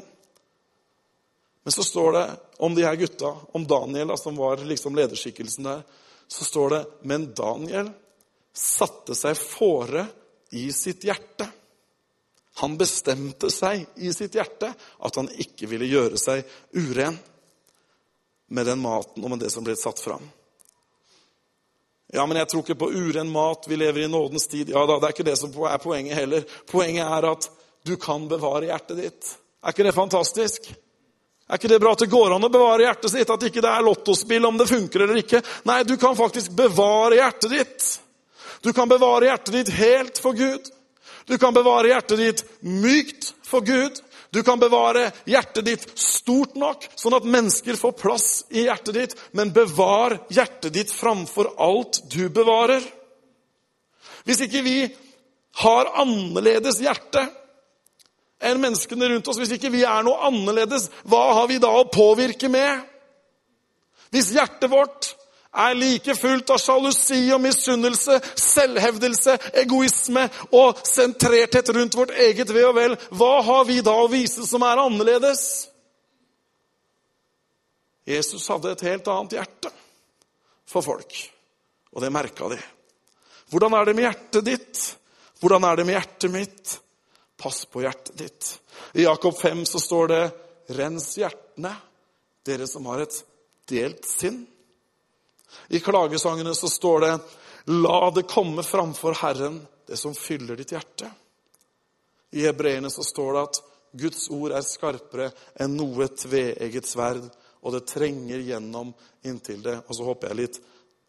Men 1.63 1.75
så 1.75 1.83
står 1.83 2.15
det 2.15 2.21
om 2.63 2.77
de 2.77 2.85
her 2.87 2.95
gutta, 2.95 3.33
om 3.51 3.65
Daniel, 3.67 4.13
som 4.15 4.39
var 4.39 4.63
liksom 4.63 4.95
lederskikkelsen 4.95 5.67
der, 5.67 5.81
så 6.31 6.47
står 6.47 6.69
det 6.69 6.79
Men 7.11 7.25
Daniel 7.35 7.89
satte 8.55 9.17
seg 9.19 9.35
fore 9.35 10.05
i 10.55 10.69
sitt 10.71 11.03
hjerte. 11.03 11.49
Han 12.63 12.79
bestemte 12.79 13.51
seg 13.51 13.83
i 13.99 14.13
sitt 14.15 14.39
hjerte 14.39 14.71
at 14.71 15.19
han 15.19 15.27
ikke 15.43 15.67
ville 15.67 15.91
gjøre 15.91 16.23
seg 16.23 16.47
uren 16.71 17.19
med 18.51 18.65
den 18.65 18.79
maten 18.83 19.23
og 19.23 19.31
med 19.31 19.39
det 19.39 19.49
som 19.53 19.63
ble 19.63 19.75
satt 19.79 19.99
fram. 20.03 20.23
Ja, 22.11 22.25
men 22.27 22.37
jeg 22.37 22.49
tror 22.51 22.65
ikke 22.65 22.75
på 22.75 22.91
uren 22.91 23.29
mat. 23.31 23.65
Vi 23.67 23.77
lever 23.79 24.03
i 24.03 24.07
nådens 24.11 24.47
tid. 24.51 24.69
Ja 24.69 24.83
da, 24.85 24.99
Det 24.99 25.07
er 25.07 25.15
ikke 25.15 25.29
det 25.29 25.37
som 25.39 25.53
er 25.63 25.77
poenget 25.79 26.19
heller. 26.19 26.43
Poenget 26.67 27.07
er 27.07 27.27
at 27.31 27.47
du 27.87 27.95
kan 27.95 28.27
bevare 28.27 28.67
hjertet 28.67 28.99
ditt. 28.99 29.29
Er 29.63 29.71
ikke 29.71 29.87
det 29.87 29.95
fantastisk? 29.95 30.67
Er 31.47 31.59
ikke 31.59 31.71
det 31.71 31.79
bra 31.79 31.93
at 31.95 32.03
det 32.03 32.11
går 32.11 32.35
an 32.35 32.43
å 32.43 32.51
bevare 32.51 32.83
hjertet 32.83 33.13
sitt? 33.13 33.31
At 33.31 33.47
ikke 33.47 33.63
det 33.63 33.71
er 33.71 33.87
lottospill 33.87 34.45
om 34.45 34.59
det 34.59 34.67
funker 34.67 35.05
eller 35.05 35.21
ikke? 35.23 35.41
Nei, 35.67 35.81
du 35.87 35.95
kan 36.01 36.19
faktisk 36.19 36.51
bevare 36.57 37.21
hjertet 37.21 37.55
ditt. 37.55 37.89
Du 38.61 38.73
kan 38.75 38.91
bevare 38.91 39.31
hjertet 39.31 39.55
ditt 39.55 39.73
helt 39.79 40.19
for 40.19 40.35
Gud. 40.35 40.67
Du 41.31 41.37
kan 41.39 41.55
bevare 41.55 41.93
hjertet 41.93 42.19
ditt 42.19 42.45
mykt 42.59 43.31
for 43.47 43.63
Gud. 43.63 44.03
Du 44.31 44.43
kan 44.43 44.59
bevare 44.59 45.09
hjertet 45.27 45.65
ditt 45.65 45.83
stort 45.99 46.55
nok, 46.55 46.85
sånn 46.95 47.17
at 47.17 47.27
mennesker 47.27 47.75
får 47.75 47.97
plass 47.99 48.27
i 48.49 48.63
hjertet 48.63 48.95
ditt. 48.95 49.15
Men 49.35 49.51
bevar 49.51 50.15
hjertet 50.31 50.71
ditt 50.77 50.93
framfor 50.95 51.51
alt 51.59 51.99
du 52.13 52.29
bevarer. 52.31 52.85
Hvis 54.23 54.45
ikke 54.45 54.63
vi 54.63 54.77
har 55.61 55.91
annerledes 55.99 56.79
hjerte 56.79 57.25
enn 58.41 58.61
menneskene 58.61 59.09
rundt 59.11 59.27
oss, 59.27 59.37
hvis 59.41 59.51
ikke 59.57 59.73
vi 59.73 59.83
er 59.85 60.05
noe 60.05 60.23
annerledes, 60.31 60.87
hva 61.03 61.25
har 61.41 61.49
vi 61.51 61.59
da 61.61 61.73
å 61.75 61.89
påvirke 61.91 62.49
med? 62.49 62.87
Hvis 64.15 64.31
hjertet 64.35 64.71
vårt 64.71 65.11
er 65.51 65.75
like 65.75 66.15
fullt 66.15 66.49
av 66.53 66.59
sjalusi 66.61 67.25
og 67.35 67.41
misunnelse, 67.43 68.17
selvhevdelse, 68.39 69.37
egoisme 69.63 70.23
og 70.55 70.79
sentrerthet 70.87 71.73
rundt 71.75 71.97
vårt 71.97 72.15
eget 72.15 72.53
ve 72.55 72.63
og 72.67 72.77
vel, 72.77 72.95
hva 73.11 73.33
har 73.43 73.65
vi 73.67 73.81
da 73.83 73.95
å 73.99 74.09
vise 74.11 74.45
som 74.47 74.63
er 74.67 74.79
annerledes? 74.79 75.43
Jesus 78.07 78.47
hadde 78.49 78.71
et 78.71 78.85
helt 78.87 79.09
annet 79.11 79.35
hjerte 79.37 79.71
for 80.71 80.85
folk, 80.85 81.17
og 81.91 82.03
det 82.03 82.13
merka 82.13 82.47
de. 82.51 82.59
Hvordan 83.51 83.75
er 83.75 83.85
det 83.85 83.95
med 83.97 84.07
hjertet 84.07 84.47
ditt? 84.47 84.85
Hvordan 85.41 85.67
er 85.67 85.75
det 85.75 85.85
med 85.85 85.97
hjertet 85.97 86.31
mitt? 86.31 86.77
Pass 87.41 87.65
på 87.65 87.83
hjertet 87.83 88.15
ditt. 88.17 88.49
I 88.95 89.03
Jakob 89.03 89.35
5 89.37 89.65
så 89.65 89.79
står 89.79 90.07
det 90.07 90.23
'Rens 90.71 91.17
hjertene, 91.17 91.73
dere 92.45 92.67
som 92.67 92.85
har 92.85 93.01
et 93.01 93.23
delt 93.67 94.05
sinn'. 94.07 94.45
I 95.69 95.79
klagesangene 95.79 96.55
så 96.55 96.69
står 96.69 96.99
det 96.99 97.19
'La 97.65 98.09
det 98.09 98.23
komme 98.27 98.63
framfor 98.63 99.13
Herren, 99.13 99.67
det 99.87 99.97
som 99.97 100.13
fyller 100.13 100.55
ditt 100.55 100.71
hjerte'. 100.71 101.11
I 102.31 102.41
hebreerne 102.41 102.89
så 102.89 103.03
står 103.03 103.33
det 103.33 103.41
at 103.41 103.61
Guds 103.91 104.29
ord 104.29 104.51
er 104.55 104.63
skarpere 104.63 105.31
enn 105.59 105.75
noe 105.75 106.07
tveegget 106.07 106.87
sverd, 106.87 107.27
og 107.61 107.75
det 107.75 107.87
trenger 107.91 108.39
gjennom 108.39 108.93
inntil 109.27 109.61
det, 109.61 109.77
og 109.87 109.95
så 109.95 110.07
håper 110.07 110.31
jeg 110.31 110.39
litt, 110.39 110.59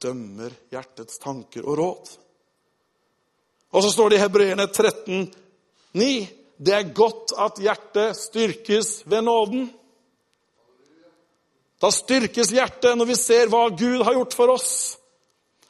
dømmer 0.02 0.52
hjertets 0.72 1.20
tanker 1.22 1.64
og 1.64 1.78
råd. 1.78 2.10
Og 3.72 3.84
så 3.84 3.92
står 3.94 4.10
det 4.10 4.18
i 4.18 4.24
Hebreerne 4.24 4.66
13, 4.66 5.30
9. 5.92 6.10
Det 6.58 6.74
er 6.74 6.90
godt 6.94 7.32
at 7.38 7.60
hjertet 7.62 8.18
styrkes 8.18 8.90
ved 9.06 9.24
nåden. 9.24 9.70
Da 11.82 11.90
styrkes 11.90 12.52
hjertet 12.54 12.96
når 12.98 13.10
vi 13.10 13.18
ser 13.18 13.50
hva 13.50 13.66
Gud 13.74 14.04
har 14.06 14.14
gjort 14.16 14.36
for 14.38 14.52
oss. 14.54 14.72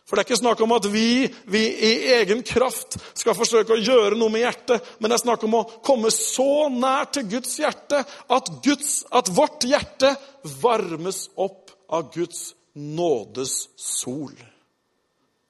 For 0.05 0.19
det 0.19 0.27
er 0.27 0.29
ikke 0.29 0.43
snakk 0.43 0.61
om 0.61 0.75
at 0.77 0.87
vi, 0.93 1.25
vi 1.49 1.63
i 1.73 1.93
egen 2.19 2.43
kraft 2.45 2.99
skal 3.17 3.37
forsøke 3.39 3.73
å 3.73 3.81
gjøre 3.81 4.19
noe 4.21 4.29
med 4.35 4.45
hjertet, 4.45 4.91
men 5.01 5.09
det 5.09 5.17
er 5.17 5.23
snakk 5.25 5.47
om 5.49 5.57
å 5.57 5.67
komme 5.81 6.11
så 6.13 6.69
nær 6.75 7.09
til 7.15 7.31
Guds 7.33 7.55
hjerte 7.63 8.03
at, 8.05 8.51
Guds, 8.65 9.07
at 9.09 9.33
vårt 9.33 9.65
hjerte 9.65 10.13
varmes 10.61 11.31
opp 11.41 11.73
av 11.89 12.11
Guds 12.13 12.51
nådes 12.77 13.71
sol. 13.81 14.35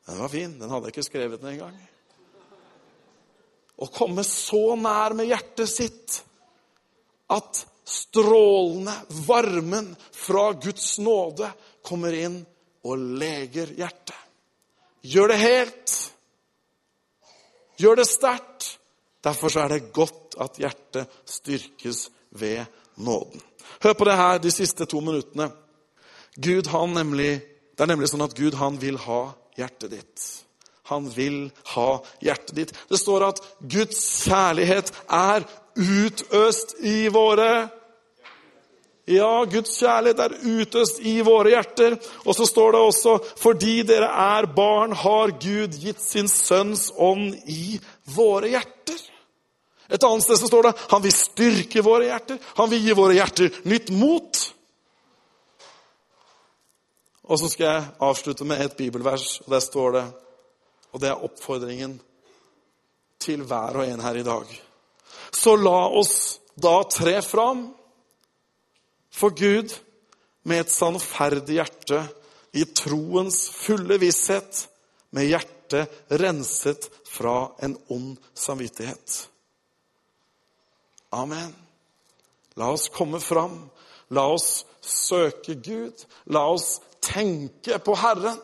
Den 0.07 0.22
var 0.22 0.31
fin. 0.31 0.55
Den 0.61 0.70
hadde 0.70 0.90
jeg 0.90 0.94
ikke 0.94 1.11
skrevet 1.11 1.42
ned 1.42 1.57
engang 1.57 1.81
å 3.83 3.88
komme 3.90 4.25
så 4.27 4.77
nær 4.79 5.14
med 5.16 5.31
hjertet 5.31 5.70
sitt 5.70 6.20
at 7.33 7.64
strålende 7.85 8.95
varmen 9.27 9.97
fra 10.12 10.53
Guds 10.53 10.99
nåde 10.99 11.51
kommer 11.85 12.14
inn 12.14 12.38
og 12.87 12.99
leger 13.18 13.73
hjertet. 13.79 14.18
Gjør 15.03 15.33
det 15.33 15.38
helt. 15.42 15.97
Gjør 17.83 17.99
det 17.99 18.07
sterkt. 18.07 18.68
Derfor 19.23 19.55
er 19.59 19.75
det 19.75 19.92
godt 19.95 20.37
at 20.42 20.59
hjertet 20.59 21.11
styrkes 21.27 22.09
ved 22.38 22.64
nåden. 23.03 23.42
Hør 23.83 23.95
på 23.99 24.07
det 24.07 24.16
her 24.18 24.38
de 24.42 24.51
siste 24.51 24.87
to 24.87 25.01
minuttene. 25.01 25.51
Gud, 26.37 26.66
han 26.73 26.95
nemlig, 26.97 27.42
det 27.77 27.85
er 27.85 27.90
nemlig 27.90 28.11
sånn 28.11 28.25
at 28.25 28.35
Gud 28.38 28.57
han 28.59 28.79
vil 28.83 28.99
ha 29.05 29.25
hjertet 29.59 29.92
ditt. 29.92 30.29
Han 30.90 31.07
vil 31.12 31.51
ha 31.75 31.88
hjertet 32.25 32.55
ditt. 32.57 32.73
Det 32.90 32.99
står 32.99 33.29
at 33.29 33.42
Guds 33.61 34.01
kjærlighet 34.25 34.90
er 35.07 35.47
utøst 35.76 36.76
i 36.80 37.06
våre 37.12 37.68
Ja, 39.11 39.42
Guds 39.50 39.72
kjærlighet 39.80 40.20
er 40.22 40.35
utøst 40.46 41.00
i 41.02 41.16
våre 41.26 41.50
hjerter. 41.50 41.96
Og 42.22 42.37
så 42.38 42.46
står 42.46 42.76
det 42.76 42.82
også 42.87 43.16
fordi 43.40 43.80
dere 43.82 44.06
er 44.06 44.46
barn, 44.54 44.94
har 44.94 45.35
Gud 45.42 45.74
gitt 45.82 45.98
sin 46.00 46.30
sønns 46.30 46.92
ånd 46.94 47.35
i 47.50 47.80
våre 48.14 48.52
hjerter. 48.52 49.00
Et 49.92 50.06
annet 50.06 50.24
sted 50.24 50.38
så 50.38 50.48
står 50.48 50.68
det 50.68 50.74
han 50.94 51.02
vil 51.02 51.16
styrke 51.16 51.82
våre 51.82 52.06
hjerter. 52.12 52.38
Han 52.62 52.70
vil 52.70 52.87
gi 52.87 52.96
våre 52.96 53.18
hjerter 53.18 53.58
nytt 53.68 53.90
mot. 53.90 54.44
Og 57.26 57.42
så 57.42 57.50
skal 57.50 57.68
jeg 57.68 57.90
avslutte 58.06 58.46
med 58.46 58.62
et 58.62 58.78
bibelvers, 58.78 59.40
og 59.42 59.50
der 59.56 59.66
står 59.66 59.96
det 59.98 60.06
og 60.92 61.00
det 61.00 61.08
er 61.08 61.24
oppfordringen 61.24 61.96
til 63.22 63.44
hver 63.48 63.80
og 63.80 63.88
en 63.88 64.00
her 64.04 64.18
i 64.20 64.26
dag. 64.26 64.50
Så 65.31 65.57
la 65.57 65.88
oss 65.88 66.40
da 66.55 66.83
tre 66.85 67.20
fram 67.22 67.66
for 69.12 69.35
Gud 69.37 69.72
med 70.42 70.64
et 70.64 70.72
sannferdig 70.72 71.61
hjerte, 71.61 72.03
i 72.53 72.66
troens 72.77 73.46
fulle 73.48 73.96
visshet, 74.03 74.66
med 75.12 75.31
hjertet 75.31 76.18
renset 76.20 76.88
fra 77.09 77.53
en 77.64 77.77
ond 77.92 78.16
samvittighet. 78.37 79.29
Amen. 81.12 81.53
La 82.57 82.70
oss 82.72 82.88
komme 82.92 83.20
fram. 83.20 83.70
La 84.12 84.27
oss 84.33 84.64
søke 84.81 85.55
Gud. 85.55 86.05
La 86.33 86.46
oss 86.53 86.81
tenke 87.01 87.79
på 87.79 87.96
Herren. 87.96 88.40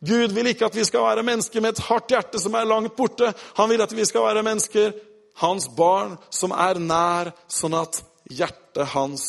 Gud 0.00 0.32
vil 0.32 0.48
ikke 0.48 0.70
at 0.70 0.76
vi 0.76 0.84
skal 0.88 1.04
være 1.04 1.24
mennesker 1.24 1.60
med 1.60 1.74
et 1.74 1.84
hardt 1.90 2.12
hjerte 2.12 2.40
som 2.40 2.54
er 2.56 2.68
langt 2.68 2.96
borte. 2.96 3.32
Han 3.58 3.68
vil 3.68 3.84
at 3.84 3.92
vi 3.96 4.04
skal 4.08 4.24
være 4.24 4.44
mennesker, 4.44 4.94
hans 5.40 5.68
barn, 5.76 6.16
som 6.30 6.54
er 6.54 6.80
nær, 6.82 7.32
sånn 7.50 7.76
at 7.78 8.02
hjertet 8.30 8.92
hans, 8.94 9.24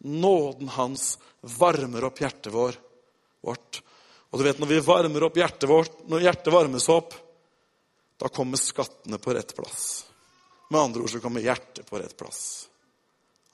nåden 0.00 0.70
hans, 0.76 1.16
varmer 1.58 2.08
opp 2.08 2.22
hjertet 2.22 2.52
vårt. 2.54 2.80
Og 3.46 4.40
du 4.40 4.44
vet, 4.46 4.58
når 4.58 4.72
vi 4.72 4.82
varmer 4.86 5.28
opp 5.28 5.38
hjertet 5.38 5.68
vårt, 5.70 6.02
når 6.10 6.26
hjertet 6.26 6.54
varmes 6.54 6.88
opp, 6.92 7.14
da 8.16 8.30
kommer 8.32 8.60
skattene 8.60 9.20
på 9.22 9.34
rett 9.36 9.54
plass. 9.56 10.06
Med 10.72 10.80
andre 10.80 11.04
ord 11.04 11.12
så 11.12 11.22
kommer 11.22 11.44
hjertet 11.44 11.86
på 11.86 12.00
rett 12.00 12.16
plass. 12.18 12.42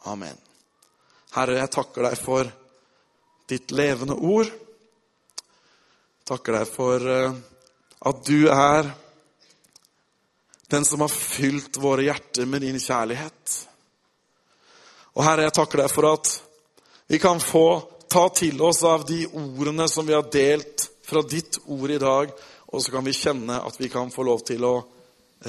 Amen. 0.08 0.38
Herre, 1.34 1.58
jeg 1.60 1.72
takker 1.74 2.06
deg 2.06 2.18
for 2.20 2.48
ditt 3.50 3.72
levende 3.74 4.16
ord 4.16 4.48
takker 6.28 6.56
deg 6.56 6.68
for 6.70 7.08
eh, 7.10 7.34
at 8.08 8.20
du 8.26 8.48
er 8.52 8.90
den 10.72 10.84
som 10.88 11.00
har 11.04 11.12
fylt 11.12 11.76
våre 11.76 12.06
hjerter 12.06 12.48
med 12.48 12.64
din 12.64 12.80
kjærlighet. 12.80 13.56
Og 15.12 15.24
Herre, 15.26 15.44
jeg 15.46 15.54
takker 15.58 15.82
deg 15.82 15.92
for 15.92 16.08
at 16.08 16.30
vi 17.12 17.20
kan 17.20 17.40
få 17.40 17.66
ta 18.08 18.24
til 18.32 18.60
oss 18.64 18.80
av 18.88 19.04
de 19.08 19.26
ordene 19.28 19.84
som 19.88 20.06
vi 20.08 20.16
har 20.16 20.30
delt 20.32 20.86
fra 21.04 21.20
ditt 21.28 21.58
ord 21.66 21.92
i 21.92 22.00
dag, 22.00 22.32
og 22.72 22.80
så 22.80 22.94
kan 22.94 23.04
vi 23.04 23.12
kjenne 23.12 23.58
at 23.60 23.76
vi 23.80 23.90
kan 23.92 24.10
få 24.12 24.24
lov 24.24 24.40
til 24.48 24.64
å 24.64 24.74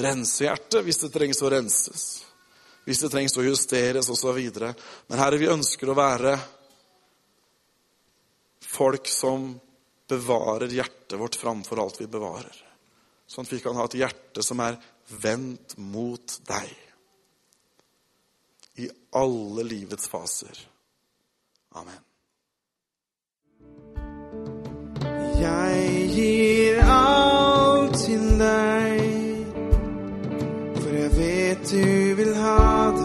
rense 0.04 0.44
hjertet 0.44 0.84
hvis 0.84 1.00
det 1.06 1.12
trengs 1.14 1.40
å 1.40 1.52
renses. 1.54 2.06
Hvis 2.84 3.00
det 3.00 3.14
trengs 3.14 3.38
å 3.40 3.46
justeres 3.46 4.10
osv. 4.12 4.40
Men 5.08 5.22
Herre, 5.22 5.40
vi 5.40 5.48
ønsker 5.48 5.88
å 5.88 5.96
være 5.96 6.36
folk 8.74 9.08
som 9.08 9.54
bevarer 10.10 10.68
hjertet 10.68 11.16
vårt 11.20 11.40
framfor 11.40 11.80
alt 11.80 12.02
vi 12.02 12.10
bevarer. 12.12 12.58
Sånn 13.28 13.48
at 13.48 13.54
vi 13.54 13.62
kan 13.64 13.80
ha 13.80 13.88
et 13.88 13.96
hjerte 14.02 14.44
som 14.44 14.60
er 14.66 14.76
vendt 15.08 15.78
mot 15.78 16.40
deg. 16.48 16.72
I 18.76 18.90
alle 19.14 19.64
livets 19.64 20.10
faser. 20.10 20.58
Amen. 21.78 22.02
Jeg 25.44 26.10
gir 26.16 26.84
alt 26.88 27.98
til 28.06 28.28
deg, 28.40 29.02
for 30.80 30.92
jeg 30.98 31.16
vet 31.18 31.72
du 31.72 32.16
vil 32.22 32.36
ha 32.36 32.92
det. 32.98 33.03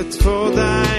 Livet 0.00 0.12
tett 0.12 0.24
på 0.24 0.89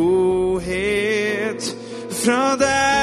godhet 0.00 1.76
fra 2.10 2.56
deg. 2.56 2.99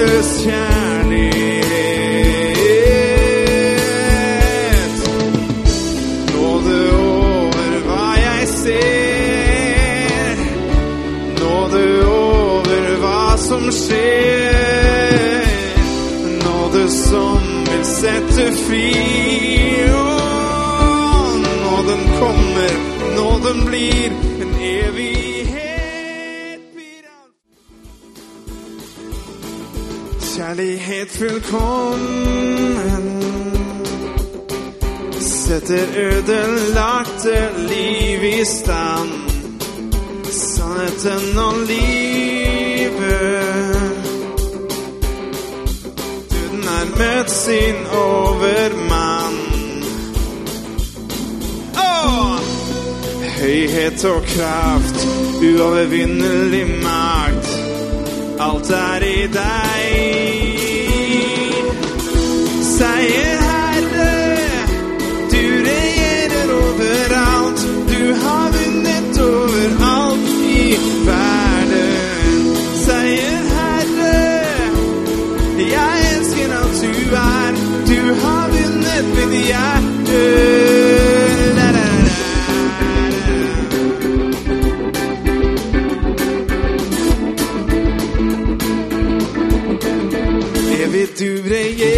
Grenseløs 0.00 0.44
kjærlighet. 0.44 1.60
Nåde 6.34 6.76
over 6.92 7.72
hva 7.86 8.06
jeg 8.26 8.48
ser. 8.48 10.36
Nåde 11.40 11.84
over 12.06 12.86
hva 13.02 13.36
som 13.36 13.64
skjer. 13.82 15.44
Nåde 16.46 16.84
som 16.90 17.40
vil 17.68 17.84
sette 17.84 18.44
fri. 18.64 18.90
Nåden 21.64 22.02
kommer, 22.20 22.72
nåden 23.16 23.66
blir 23.66 24.29
Kjærlighet 31.00 31.18
fullkommen 31.18 33.04
setter 35.20 35.86
ødelagte 35.96 37.48
liv 37.56 38.24
i 38.24 38.44
stand. 38.44 39.30
Sannheten 40.30 41.38
og 41.38 41.54
livet. 41.68 43.00
Døden 46.30 46.64
er 46.64 46.86
møtt 46.98 47.30
sin 47.30 47.86
overmann. 47.92 49.40
Oh! 51.76 52.38
Høyhet 53.40 54.04
og 54.04 54.22
kraft, 54.36 55.08
uovervinnelig 55.40 56.66
makt. 56.84 57.48
Alt 58.40 58.70
er 58.70 59.02
i 59.02 59.26
deg. 59.26 60.49
Seier, 62.80 63.40
Herre, 63.46 64.66
du 65.32 65.44
regjerer 65.66 66.52
overalt. 66.54 67.60
Du 67.90 68.04
har 68.22 68.46
vunnet 68.54 69.20
overalt 69.20 70.30
i 70.48 70.78
verden. 71.08 72.48
Seier, 72.84 73.44
Herre, 73.58 74.16
jeg 75.58 76.08
elsker 76.14 76.56
alt 76.62 76.80
du 76.80 77.14
er. 77.26 77.60
Du 77.92 78.00
har 78.24 78.48
vunnet 78.56 79.12
mitt 79.18 79.36
hjerte. 79.50 80.24
La, 81.60 81.70
du 91.20 91.42
regjere 91.44 91.89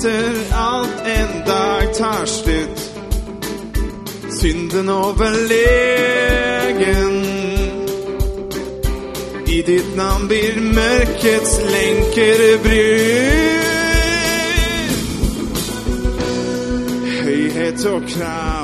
og 0.00 0.06
etter 0.06 0.54
alt 0.56 1.00
en 1.06 1.42
dag 1.46 1.94
tar 1.94 2.26
slutt. 2.26 2.90
Synden 4.40 4.88
overlegen 4.88 5.24
I 9.46 9.62
ditt 9.66 9.96
navn 9.96 10.28
blir 10.28 10.60
mørkets 10.60 11.60
lenker 11.72 12.58
brutt 12.62 13.50
Høyhet 17.20 17.86
og 17.86 18.02
uovervinnelig 18.08 18.59